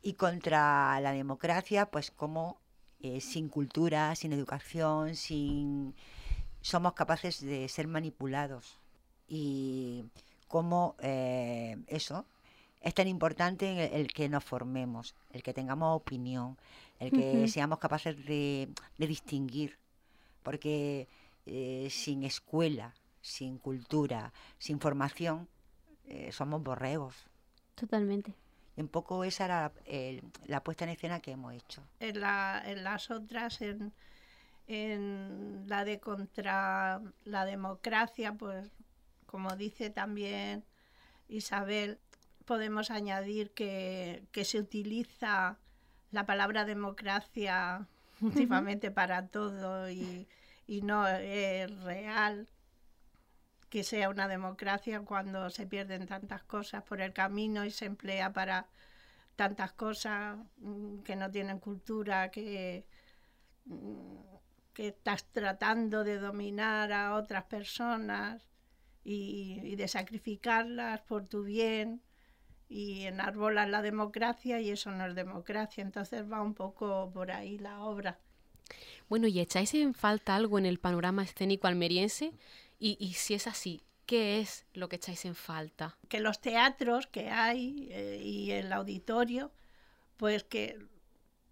Y 0.00 0.14
contra 0.14 0.98
la 1.00 1.12
democracia, 1.12 1.90
pues 1.90 2.10
como 2.10 2.56
eh, 3.00 3.20
sin 3.20 3.48
cultura, 3.50 4.14
sin 4.16 4.32
educación, 4.32 5.14
sin 5.14 5.94
somos 6.62 6.94
capaces 6.94 7.40
de 7.42 7.68
ser 7.68 7.86
manipulados. 7.86 8.78
Y 9.28 10.04
cómo 10.48 10.96
eso 11.00 12.24
es 12.80 12.94
tan 12.94 13.08
importante 13.08 13.64
el, 13.86 14.00
el 14.00 14.12
que 14.12 14.28
nos 14.28 14.42
formemos, 14.44 15.14
el 15.32 15.42
que 15.42 15.52
tengamos 15.52 15.96
opinión, 15.96 16.56
el 16.98 17.10
que 17.12 17.46
seamos 17.48 17.78
capaces 17.78 18.16
de, 18.24 18.68
de 18.98 19.06
distinguir. 19.06 19.76
Porque 20.42 21.06
eh, 21.46 21.88
sin 21.90 22.24
escuela, 22.24 22.94
sin 23.20 23.58
cultura, 23.58 24.32
sin 24.58 24.80
formación, 24.80 25.48
eh, 26.04 26.32
somos 26.32 26.62
borregos. 26.62 27.14
totalmente. 27.74 28.34
Y 28.76 28.80
un 28.80 28.88
poco 28.88 29.22
esa 29.24 29.44
era 29.44 29.72
el- 29.86 30.22
la 30.46 30.62
puesta 30.62 30.84
en 30.84 30.90
escena 30.90 31.20
que 31.20 31.32
hemos 31.32 31.52
hecho. 31.54 31.82
en, 32.00 32.20
la- 32.20 32.62
en 32.64 32.84
las 32.84 33.10
otras, 33.10 33.60
en, 33.60 33.92
en 34.66 35.64
la 35.68 35.84
de 35.84 36.00
contra 36.00 37.00
la 37.24 37.44
democracia, 37.44 38.34
pues 38.34 38.70
como 39.26 39.56
dice 39.56 39.90
también 39.90 40.64
Isabel, 41.28 41.98
podemos 42.44 42.90
añadir 42.90 43.50
que, 43.52 44.24
que 44.32 44.44
se 44.44 44.58
utiliza 44.58 45.58
la 46.10 46.26
palabra 46.26 46.64
democracia 46.64 47.86
últimamente 48.20 48.90
para 48.90 49.26
todo 49.28 49.90
y, 49.90 50.28
y 50.66 50.82
no 50.82 51.06
es 51.06 51.70
real 51.82 52.48
que 53.68 53.84
sea 53.84 54.10
una 54.10 54.28
democracia 54.28 55.00
cuando 55.00 55.48
se 55.50 55.66
pierden 55.66 56.06
tantas 56.06 56.42
cosas 56.44 56.82
por 56.82 57.00
el 57.00 57.12
camino 57.14 57.64
y 57.64 57.70
se 57.70 57.86
emplea 57.86 58.32
para 58.32 58.68
tantas 59.36 59.72
cosas 59.72 60.36
mm, 60.58 60.98
que 60.98 61.16
no 61.16 61.30
tienen 61.30 61.58
cultura, 61.58 62.30
que, 62.30 62.86
mm, 63.64 64.16
que 64.74 64.88
estás 64.88 65.24
tratando 65.32 66.04
de 66.04 66.18
dominar 66.18 66.92
a 66.92 67.14
otras 67.14 67.44
personas 67.44 68.46
y, 69.04 69.74
de 69.76 69.88
sacrificarlas 69.88 71.00
por 71.02 71.26
tu 71.26 71.42
bien 71.44 72.02
y 72.68 73.04
enarbolas 73.06 73.68
la 73.68 73.82
democracia 73.82 74.60
y 74.60 74.70
eso 74.70 74.90
no 74.90 75.06
es 75.06 75.14
democracia. 75.14 75.82
Entonces 75.82 76.30
va 76.30 76.42
un 76.42 76.54
poco 76.54 77.10
por 77.12 77.30
ahí 77.30 77.58
la 77.58 77.80
obra. 77.80 78.18
Bueno, 79.08 79.26
¿y 79.26 79.40
echáis 79.40 79.74
en 79.74 79.94
falta 79.94 80.34
algo 80.34 80.58
en 80.58 80.66
el 80.66 80.78
panorama 80.78 81.22
escénico 81.22 81.66
almeriense? 81.66 82.32
Y, 82.78 83.12
si 83.14 83.34
es 83.34 83.46
así, 83.46 83.82
¿qué 84.06 84.40
es 84.40 84.66
lo 84.74 84.88
que 84.88 84.96
echáis 84.96 85.24
en 85.24 85.34
falta? 85.34 85.96
que 86.08 86.18
los 86.18 86.40
teatros 86.40 87.06
que 87.06 87.30
hay 87.30 87.88
eh, 87.92 88.20
y 88.22 88.50
el 88.50 88.72
auditorio, 88.72 89.52
pues 90.16 90.42
que 90.44 90.78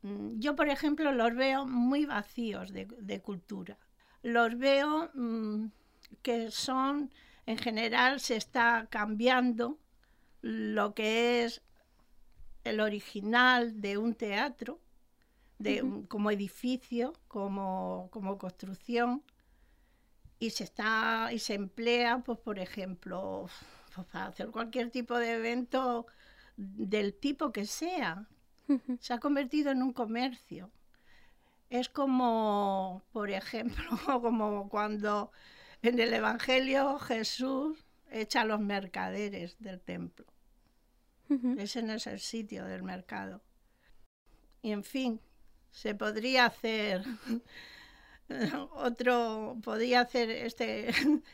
mm, 0.02 0.40
yo, 0.40 0.56
por 0.56 0.68
ejemplo, 0.68 1.12
los 1.12 1.34
veo 1.34 1.66
muy 1.66 2.06
vacíos 2.06 2.72
de, 2.72 2.86
de 2.86 3.20
cultura. 3.20 3.78
los 4.22 4.58
veo 4.58 5.10
mm, 5.14 5.66
que 6.22 6.50
son, 6.50 7.12
en 7.46 7.58
general, 7.58 8.20
se 8.20 8.36
está 8.36 8.88
cambiando 8.90 9.78
lo 10.42 10.94
que 10.94 11.44
es 11.44 11.62
el 12.64 12.80
original 12.80 13.80
de 13.80 13.98
un 13.98 14.14
teatro, 14.14 14.80
de, 15.60 16.04
como 16.08 16.30
edificio, 16.30 17.12
como, 17.28 18.08
como 18.10 18.38
construcción, 18.38 19.22
y 20.38 20.50
se 20.50 20.64
está 20.64 21.30
y 21.32 21.38
se 21.38 21.54
emplea, 21.54 22.20
pues 22.24 22.38
por 22.38 22.58
ejemplo, 22.58 23.46
pues, 23.94 24.06
para 24.08 24.26
hacer 24.26 24.50
cualquier 24.50 24.90
tipo 24.90 25.18
de 25.18 25.34
evento 25.34 26.06
del 26.56 27.14
tipo 27.14 27.52
que 27.52 27.66
sea. 27.66 28.26
Se 29.00 29.12
ha 29.12 29.18
convertido 29.18 29.70
en 29.70 29.82
un 29.82 29.92
comercio. 29.92 30.70
Es 31.68 31.88
como, 31.88 33.02
por 33.12 33.30
ejemplo, 33.30 33.84
como 34.22 34.68
cuando 34.70 35.30
en 35.82 36.00
el 36.00 36.14
Evangelio 36.14 36.98
Jesús 36.98 37.84
echa 38.10 38.40
a 38.42 38.44
los 38.46 38.60
mercaderes 38.60 39.56
del 39.58 39.80
templo. 39.80 40.24
Ese 41.58 41.82
no 41.82 41.92
es 41.92 42.08
el 42.08 42.18
sitio 42.18 42.64
del 42.64 42.82
mercado. 42.82 43.40
Y 44.62 44.72
en 44.72 44.82
fin, 44.82 45.20
se 45.70 45.94
podría 45.94 46.46
hacer 46.46 47.04
otro, 48.74 49.56
podría 49.62 50.00
hacer 50.02 50.30
este, 50.30 50.90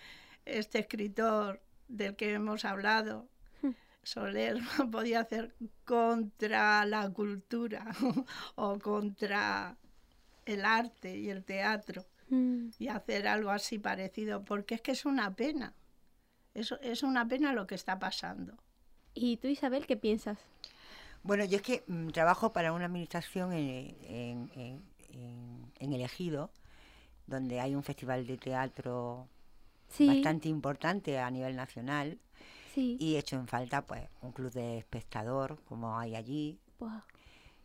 este 0.44 0.80
escritor 0.80 1.60
del 1.88 2.16
que 2.16 2.32
hemos 2.32 2.64
hablado, 2.64 3.28
Soler, 4.02 4.58
podía 4.92 5.20
hacer 5.20 5.54
contra 5.84 6.84
la 6.86 7.10
cultura 7.10 7.86
o 8.54 8.78
contra 8.78 9.76
el 10.44 10.64
arte 10.64 11.16
y 11.16 11.30
el 11.30 11.44
teatro 11.44 12.06
Mm. 12.28 12.70
y 12.78 12.88
hacer 12.88 13.28
algo 13.28 13.50
así 13.50 13.78
parecido, 13.78 14.44
porque 14.44 14.74
es 14.76 14.80
que 14.80 14.92
es 14.92 15.04
una 15.04 15.34
pena. 15.34 15.74
Eso 16.54 16.80
es 16.80 17.02
una 17.02 17.26
pena 17.26 17.52
lo 17.52 17.66
que 17.66 17.74
está 17.74 17.98
pasando. 17.98 18.56
¿Y 19.14 19.36
tú, 19.36 19.48
Isabel, 19.48 19.86
qué 19.86 19.96
piensas? 19.96 20.38
Bueno, 21.26 21.44
yo 21.44 21.56
es 21.56 21.62
que 21.62 21.84
mm, 21.86 22.08
trabajo 22.08 22.52
para 22.52 22.72
una 22.72 22.86
administración 22.86 23.52
en, 23.52 23.96
en- 24.04 24.50
en- 24.54 25.92
el 25.92 26.00
Ejido, 26.00 26.50
donde 27.26 27.60
hay 27.60 27.74
un 27.74 27.82
festival 27.82 28.26
de 28.26 28.36
teatro 28.38 29.28
Sí, 29.88 30.06
bastante 30.08 30.48
importante 30.48 31.18
a 31.18 31.30
nivel 31.30 31.54
nacional. 31.56 32.18
Sí. 32.74 32.96
y 33.00 33.14
he 33.14 33.18
hecho 33.18 33.36
en 33.36 33.46
falta 33.48 33.86
pues 33.86 34.06
un 34.20 34.32
club 34.32 34.52
de 34.52 34.76
espectador 34.78 35.62
como 35.64 35.98
hay 35.98 36.14
allí, 36.14 36.58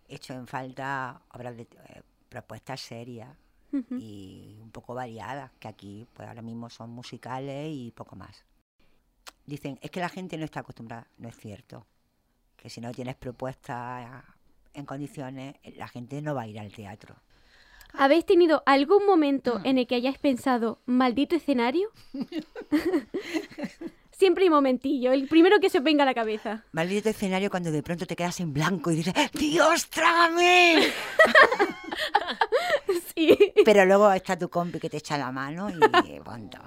hecho 0.08 0.34
en 0.34 0.48
falta 0.48 1.22
obras 1.34 1.58
de 1.58 1.64
eh, 1.64 2.02
propuestas 2.30 2.80
serias 2.80 3.36
y 4.00 4.58
un 4.62 4.72
poco 4.72 4.94
variadas, 4.94 5.52
que 5.60 5.68
aquí 5.68 6.08
pues 6.14 6.28
ahora 6.30 6.42
mismo 6.42 6.70
son 6.70 6.90
musicales 6.92 7.70
y 7.74 7.92
poco 7.92 8.16
más. 8.16 8.46
Dicen, 9.46 9.78
es 9.82 9.92
que 9.92 10.00
la 10.00 10.10
gente 10.10 10.38
no 10.38 10.46
está 10.46 10.62
acostumbrada, 10.62 11.08
no 11.18 11.28
es 11.28 11.36
cierto, 11.38 11.86
que 12.62 12.70
si 12.70 12.80
no 12.80 12.92
tienes 12.92 13.16
propuestas 13.16 14.24
en 14.74 14.86
condiciones, 14.86 15.56
la 15.76 15.88
gente 15.88 16.22
no 16.22 16.36
va 16.36 16.44
a 16.44 16.48
ir 16.48 16.60
al 16.60 16.72
teatro. 16.72 17.16
¿Habéis 17.94 18.26
tenido 18.26 18.64
algún 18.66 19.06
momento 19.06 19.60
Mm. 19.60 19.66
en 19.66 19.78
el 19.80 19.88
que 19.88 19.96
hayáis 19.96 20.18
pensado, 20.20 20.80
maldito 20.86 21.36
escenario? 21.36 21.90
Siempre 24.12 24.44
hay 24.44 24.50
momentillo, 24.52 25.12
el 25.12 25.28
primero 25.28 25.60
que 25.60 25.70
se 25.72 25.80
os 25.80 25.84
venga 25.84 26.04
a 26.04 26.06
la 26.06 26.14
cabeza. 26.14 26.64
Maldito 26.74 27.10
escenario 27.10 27.50
cuando 27.50 27.72
de 27.72 27.82
pronto 27.82 28.06
te 28.06 28.16
quedas 28.16 28.40
en 28.40 28.54
blanco 28.54 28.92
y 28.92 28.98
dices, 28.98 29.14
¡Dios, 29.34 29.90
trágame! 29.90 30.84
Sí. 33.16 33.38
Pero 33.66 33.86
luego 33.86 34.12
está 34.14 34.38
tu 34.38 34.50
compi 34.50 34.80
que 34.80 34.90
te 34.90 34.98
echa 34.98 35.18
la 35.18 35.32
mano 35.32 35.70
y 35.70 35.74
punto. 36.24 36.58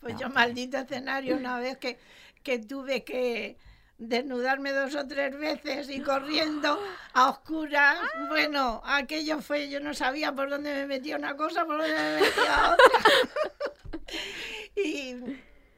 Pues 0.00 0.14
No. 0.14 0.20
yo, 0.20 0.28
maldito 0.30 0.78
escenario, 0.78 1.36
una 1.36 1.58
vez 1.58 1.76
que, 1.78 1.98
que 2.42 2.58
tuve 2.58 3.04
que 3.04 3.56
desnudarme 3.98 4.72
dos 4.72 4.94
o 4.94 5.06
tres 5.06 5.36
veces 5.38 5.88
y 5.88 6.00
corriendo 6.00 6.78
a 7.12 7.30
oscuras, 7.30 7.98
bueno, 8.28 8.82
aquello 8.84 9.40
fue, 9.40 9.68
yo 9.68 9.80
no 9.80 9.94
sabía 9.94 10.34
por 10.34 10.50
dónde 10.50 10.72
me 10.72 10.86
metía 10.86 11.16
una 11.16 11.36
cosa, 11.36 11.64
por 11.64 11.78
dónde 11.78 11.94
me 11.94 12.20
metía 12.20 12.72
otra. 12.72 14.08
y 14.76 15.16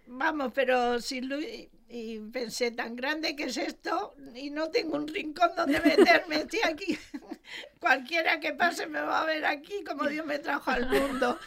vamos, 0.06 0.52
pero 0.54 1.00
sin 1.00 1.28
luz, 1.28 1.44
y, 1.88 2.18
pensé, 2.32 2.72
tan 2.72 2.96
grande 2.96 3.36
que 3.36 3.44
es 3.44 3.56
esto, 3.56 4.14
y 4.34 4.50
no 4.50 4.70
tengo 4.70 4.96
un 4.96 5.06
rincón 5.06 5.50
donde 5.56 5.80
meterme, 5.80 6.36
estoy 6.36 6.60
aquí. 6.64 6.98
Cualquiera 7.80 8.40
que 8.40 8.52
pase 8.54 8.86
me 8.86 9.00
va 9.00 9.22
a 9.22 9.26
ver 9.26 9.44
aquí 9.44 9.84
como 9.84 10.06
Dios 10.08 10.26
me 10.26 10.38
trajo 10.38 10.70
al 10.70 10.88
mundo. 10.88 11.38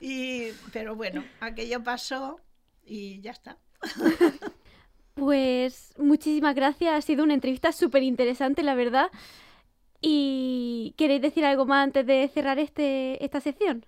Y, 0.00 0.52
pero 0.72 0.94
bueno, 0.94 1.24
aquello 1.40 1.82
pasó 1.82 2.40
y 2.84 3.20
ya 3.20 3.32
está. 3.32 3.58
Pues 5.20 5.92
muchísimas 5.98 6.54
gracias, 6.54 6.94
ha 6.94 7.02
sido 7.02 7.24
una 7.24 7.34
entrevista 7.34 7.72
súper 7.72 8.02
interesante, 8.02 8.62
la 8.62 8.74
verdad. 8.74 9.08
¿Y 10.00 10.94
queréis 10.96 11.20
decir 11.20 11.44
algo 11.44 11.66
más 11.66 11.84
antes 11.84 12.06
de 12.06 12.26
cerrar 12.32 12.58
este, 12.58 13.22
esta 13.22 13.38
sección? 13.42 13.84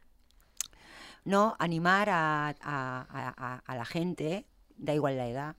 No, 1.25 1.57
animar 1.59 2.11
a, 2.11 2.49
a- 2.49 2.55
a- 2.61 3.35
a- 3.39 3.63
a 3.65 3.77
la 3.77 3.85
gente, 3.87 4.45
da 4.77 4.93
igual 4.93 5.17
la 5.17 5.27
edad, 5.27 5.57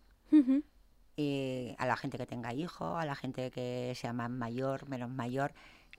eh, 1.18 1.76
a 1.80 1.88
la 1.88 1.98
gente 1.98 2.20
que 2.20 2.28
tenga 2.28 2.54
hijos, 2.54 2.96
a 3.02 3.04
la 3.08 3.16
gente 3.16 3.50
que 3.50 3.94
sea 3.96 4.14
más 4.14 4.30
mayor, 4.30 4.88
menos 4.88 5.10
mayor, 5.10 5.54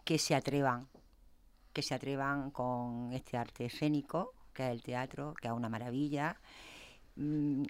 que 0.04 0.18
se 0.20 0.37
atrevan, 0.37 0.87
que 1.72 1.82
se 1.82 1.96
atrevan 1.96 2.52
con 2.52 3.12
este 3.12 3.37
arte 3.37 3.64
escénico, 3.64 4.34
que 4.52 4.66
es 4.66 4.70
el 4.70 4.84
teatro, 4.84 5.34
que 5.42 5.48
es 5.48 5.52
una 5.52 5.68
maravilla, 5.68 6.37
mm, 7.16 7.64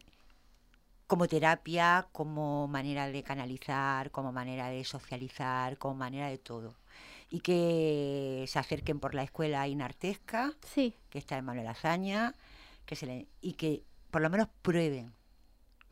como 1.14 1.28
terapia, 1.28 2.08
como 2.10 2.66
manera 2.66 3.06
de 3.06 3.22
canalizar, 3.22 4.10
como 4.10 4.32
manera 4.32 4.68
de 4.70 4.82
socializar, 4.82 5.78
como 5.78 5.94
manera 5.94 6.26
de 6.28 6.38
todo. 6.38 6.74
Y 7.30 7.38
que 7.38 8.44
se 8.48 8.58
acerquen 8.58 8.98
por 8.98 9.14
la 9.14 9.22
escuela 9.22 9.68
inartesca, 9.68 10.52
Sí, 10.64 10.92
que 11.10 11.18
está 11.18 11.38
en 11.38 11.44
Manuel 11.44 11.68
Azaña, 11.68 12.34
que 12.84 12.96
se 12.96 13.06
le- 13.06 13.28
y 13.40 13.52
que 13.52 13.84
por 14.10 14.22
lo 14.22 14.28
menos 14.28 14.48
prueben, 14.60 15.12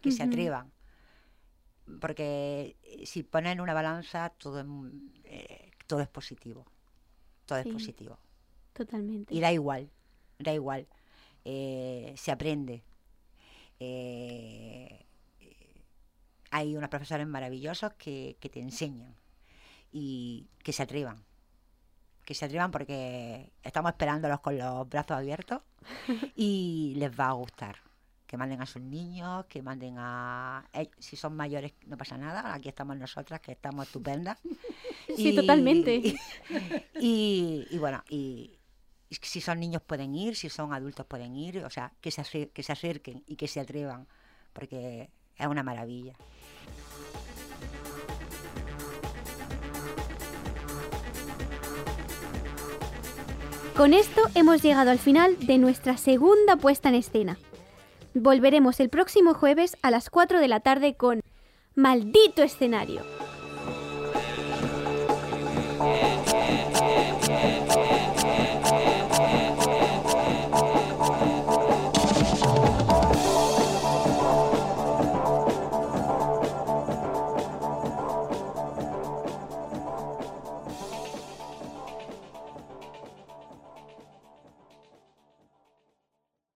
que 0.01 0.11
se 0.11 0.25
atrevan. 0.25 0.73
Porque 2.01 2.77
eh, 2.83 3.07
si 3.07 3.23
ponen 3.23 3.61
una 3.61 3.75
balanza, 3.75 4.31
todo 4.31 4.59
es, 4.59 4.67
eh, 5.23 5.71
todo 5.87 6.01
es 6.01 6.09
positivo. 6.09 6.67
Todo 7.47 7.63
Sí. 7.63 7.69
es 7.69 7.73
positivo. 7.73 8.19
totalmente. 8.73 9.33
Y 9.33 9.39
da 9.39 9.53
igual, 9.53 9.89
da 10.41 10.53
igual. 10.53 10.89
Eh, 11.45 12.13
se 12.17 12.33
aprende. 12.33 12.83
Eh, 13.79 15.07
hay 16.53 16.77
unos 16.77 16.88
profesores 16.91 17.27
maravillosos 17.27 17.95
que, 17.95 18.37
que 18.38 18.49
te 18.49 18.61
enseñan 18.61 19.17
y 19.91 20.47
que 20.62 20.73
se 20.73 20.83
atrevan. 20.85 21.25
Que 22.25 22.35
se 22.35 22.45
atrevan 22.45 22.71
porque 22.71 23.51
estamos 23.65 23.91
esperándolos 23.93 24.38
con 24.41 24.57
los 24.57 24.88
brazos 24.88 25.17
abiertos 25.17 25.62
y 26.37 26.95
les 26.97 27.11
va 27.19 27.29
a 27.31 27.33
gustar. 27.33 27.77
Que 28.27 28.37
manden 28.37 28.62
a 28.62 28.67
sus 28.67 28.81
niños, 28.81 29.45
que 29.47 29.61
manden 29.61 29.97
a... 29.99 30.65
eh, 30.73 30.88
si 30.99 31.17
son 31.17 31.35
mayores 31.37 31.73
no 31.87 31.97
pasa 31.99 32.17
nada, 32.17 32.55
aquí 32.55 32.69
estamos 32.69 32.97
nosotras 32.97 33.41
que 33.41 33.53
estamos 33.53 33.87
estupendas. 33.87 34.38
Sí, 35.17 35.35
totalmente. 35.35 35.97
Y, 35.97 36.17
y- 37.01 37.67
y 37.71 37.79
bueno, 37.79 38.03
y, 38.09 38.59
si 39.11 39.41
son 39.43 39.61
niños 39.61 39.83
pueden 39.83 40.15
ir, 40.15 40.37
si 40.37 40.49
son 40.49 40.73
adultos 40.73 41.05
pueden 41.05 41.37
ir, 41.37 41.59
o 41.65 41.69
sea, 41.71 41.93
que 42.01 42.11
se, 42.11 42.49
que 42.51 42.62
se 42.62 42.73
acerquen 42.73 43.23
y 43.27 43.37
que 43.37 43.47
se 43.49 43.61
atrevan, 43.61 44.07
porque 44.55 45.11
es 45.37 45.47
una 45.47 45.62
maravilla. 45.62 46.15
Con 53.83 53.95
esto 53.95 54.23
hemos 54.37 54.62
llegado 54.62 54.92
al 54.92 55.01
final 55.01 55.37
de 55.40 55.59
nuestra 55.59 55.97
segunda 55.97 56.55
puesta 56.55 56.88
en 56.88 56.95
escena. 56.95 57.37
Volveremos 58.14 58.79
el 58.79 58.88
próximo 58.88 59.35
jueves 59.35 59.77
a 59.83 59.90
las 59.90 60.09
4 60.09 60.38
de 60.38 60.47
la 60.47 60.61
tarde 60.61 60.95
con 60.95 61.21
Maldito 61.75 62.45
escenario. 62.45 63.03